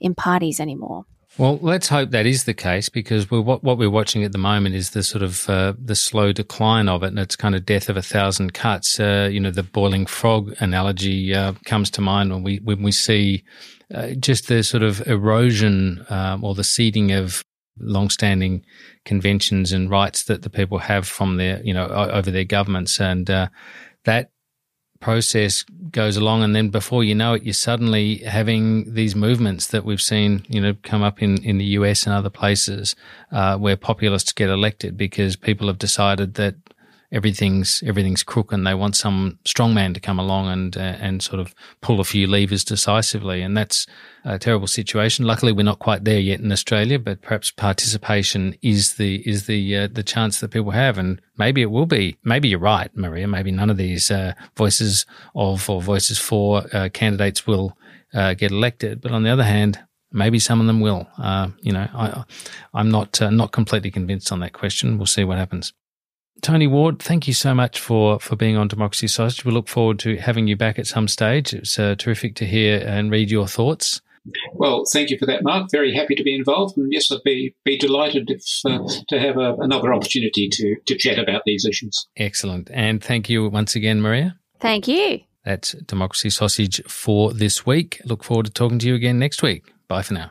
in 0.00 0.14
parties 0.14 0.60
anymore. 0.60 1.06
Well, 1.36 1.58
let's 1.60 1.88
hope 1.88 2.10
that 2.10 2.26
is 2.26 2.44
the 2.44 2.54
case 2.54 2.88
because 2.88 3.28
we're, 3.28 3.40
what, 3.40 3.64
what 3.64 3.76
we're 3.76 3.90
watching 3.90 4.22
at 4.22 4.30
the 4.30 4.38
moment 4.38 4.76
is 4.76 4.90
the 4.90 5.02
sort 5.02 5.22
of 5.22 5.50
uh, 5.50 5.72
the 5.76 5.96
slow 5.96 6.32
decline 6.32 6.88
of 6.88 7.02
it, 7.02 7.08
and 7.08 7.18
it's 7.18 7.34
kind 7.34 7.56
of 7.56 7.66
death 7.66 7.88
of 7.88 7.96
a 7.96 8.02
thousand 8.02 8.54
cuts. 8.54 9.00
Uh, 9.00 9.28
you 9.32 9.40
know, 9.40 9.50
the 9.50 9.64
boiling 9.64 10.06
frog 10.06 10.54
analogy 10.60 11.34
uh, 11.34 11.54
comes 11.64 11.90
to 11.90 12.00
mind 12.00 12.30
when 12.30 12.44
we 12.44 12.58
when 12.58 12.84
we 12.84 12.92
see 12.92 13.42
uh, 13.92 14.10
just 14.10 14.46
the 14.46 14.62
sort 14.62 14.84
of 14.84 15.04
erosion 15.08 16.06
um, 16.08 16.44
or 16.44 16.54
the 16.54 16.62
seeding 16.62 17.10
of 17.10 17.44
long-standing 17.78 18.64
conventions 19.04 19.72
and 19.72 19.90
rights 19.90 20.24
that 20.24 20.42
the 20.42 20.50
people 20.50 20.78
have 20.78 21.06
from 21.06 21.36
their, 21.36 21.62
you 21.62 21.74
know, 21.74 21.86
over 21.86 22.30
their 22.30 22.44
governments, 22.44 23.00
and 23.00 23.28
uh, 23.30 23.48
that 24.04 24.30
process 25.00 25.64
goes 25.90 26.16
along, 26.16 26.42
and 26.42 26.56
then 26.56 26.70
before 26.70 27.04
you 27.04 27.14
know 27.14 27.34
it, 27.34 27.42
you're 27.42 27.52
suddenly 27.52 28.16
having 28.18 28.94
these 28.94 29.14
movements 29.14 29.66
that 29.66 29.84
we've 29.84 30.00
seen, 30.00 30.44
you 30.48 30.60
know, 30.60 30.74
come 30.82 31.02
up 31.02 31.22
in 31.22 31.42
in 31.44 31.58
the 31.58 31.64
US 31.78 32.06
and 32.06 32.14
other 32.14 32.30
places 32.30 32.96
uh, 33.30 33.58
where 33.58 33.76
populists 33.76 34.32
get 34.32 34.48
elected 34.48 34.96
because 34.96 35.36
people 35.36 35.66
have 35.66 35.78
decided 35.78 36.34
that 36.34 36.54
everything's 37.14 37.82
everything's 37.86 38.24
crook 38.24 38.52
and 38.52 38.66
they 38.66 38.74
want 38.74 38.96
some 38.96 39.38
strong 39.44 39.72
man 39.72 39.94
to 39.94 40.00
come 40.00 40.18
along 40.18 40.48
and 40.48 40.76
uh, 40.76 40.80
and 40.80 41.22
sort 41.22 41.38
of 41.38 41.54
pull 41.80 42.00
a 42.00 42.04
few 42.04 42.26
levers 42.26 42.64
decisively 42.64 43.40
and 43.40 43.56
that's 43.56 43.86
a 44.24 44.38
terrible 44.38 44.66
situation 44.66 45.24
luckily 45.24 45.52
we're 45.52 45.62
not 45.62 45.78
quite 45.78 46.04
there 46.04 46.18
yet 46.18 46.40
in 46.40 46.50
Australia 46.50 46.98
but 46.98 47.22
perhaps 47.22 47.52
participation 47.52 48.54
is 48.62 48.94
the 48.94 49.26
is 49.26 49.46
the 49.46 49.76
uh, 49.76 49.88
the 49.90 50.02
chance 50.02 50.40
that 50.40 50.50
people 50.50 50.72
have 50.72 50.98
and 50.98 51.22
maybe 51.38 51.62
it 51.62 51.70
will 51.70 51.86
be 51.86 52.16
maybe 52.24 52.48
you're 52.48 52.58
right 52.58 52.94
Marija 52.96 53.28
maybe 53.28 53.52
none 53.52 53.70
of 53.70 53.76
these 53.76 54.10
uh, 54.10 54.34
voices 54.56 55.06
of 55.36 55.70
or 55.70 55.80
voices 55.80 56.18
for 56.18 56.64
uh, 56.72 56.88
candidates 56.92 57.46
will 57.46 57.78
uh, 58.12 58.34
get 58.34 58.50
elected 58.50 59.00
but 59.00 59.12
on 59.12 59.22
the 59.22 59.30
other 59.30 59.44
hand 59.44 59.78
maybe 60.16 60.38
some 60.38 60.60
of 60.60 60.66
them 60.68 60.80
will. 60.80 61.08
Uh, 61.18 61.48
you 61.60 61.72
know, 61.72 61.88
I, 61.92 62.22
I'm 62.72 62.88
not 62.88 63.20
uh, 63.20 63.30
not 63.30 63.50
completely 63.50 63.90
convinced 63.90 64.30
on 64.30 64.38
that 64.40 64.52
question. 64.52 64.96
We'll 64.96 65.06
see 65.06 65.24
what 65.24 65.38
happens. 65.38 65.74
Tony 66.44 66.66
Ward, 66.66 66.98
thank 66.98 67.26
you 67.26 67.32
so 67.32 67.54
much 67.54 67.80
for, 67.80 68.20
for 68.20 68.36
being 68.36 68.58
on 68.58 68.68
Democracy 68.68 69.08
Sausage. 69.08 69.46
We 69.46 69.52
look 69.52 69.66
forward 69.66 69.98
to 70.00 70.18
having 70.18 70.46
you 70.46 70.56
back 70.56 70.78
at 70.78 70.86
some 70.86 71.08
stage. 71.08 71.54
It's 71.54 71.78
uh, 71.78 71.94
terrific 71.96 72.34
to 72.36 72.44
hear 72.44 72.86
and 72.86 73.10
read 73.10 73.30
your 73.30 73.48
thoughts. 73.48 74.02
Well, 74.52 74.84
thank 74.92 75.08
you 75.08 75.16
for 75.18 75.24
that, 75.24 75.42
Mark. 75.42 75.70
Very 75.70 75.94
happy 75.94 76.14
to 76.14 76.22
be 76.22 76.34
involved, 76.34 76.76
and 76.76 76.92
yes, 76.92 77.10
I'd 77.10 77.22
be 77.24 77.54
be 77.64 77.78
delighted 77.78 78.30
if 78.30 78.44
uh, 78.66 78.78
to 79.08 79.18
have 79.18 79.38
a, 79.38 79.54
another 79.56 79.92
opportunity 79.92 80.48
to 80.50 80.76
to 80.86 80.96
chat 80.96 81.18
about 81.18 81.42
these 81.46 81.64
issues. 81.66 82.06
Excellent, 82.16 82.70
and 82.72 83.02
thank 83.02 83.30
you 83.30 83.48
once 83.48 83.74
again, 83.74 84.00
Marija. 84.00 84.38
Thank 84.60 84.86
you. 84.88 85.20
That's 85.44 85.72
Democracy 85.72 86.30
Sausage 86.30 86.82
for 86.84 87.32
this 87.34 87.66
week. 87.66 88.00
Look 88.04 88.24
forward 88.24 88.46
to 88.46 88.52
talking 88.52 88.78
to 88.78 88.86
you 88.86 88.94
again 88.94 89.18
next 89.18 89.42
week. 89.42 89.64
Bye 89.88 90.02
for 90.02 90.14
now. 90.14 90.30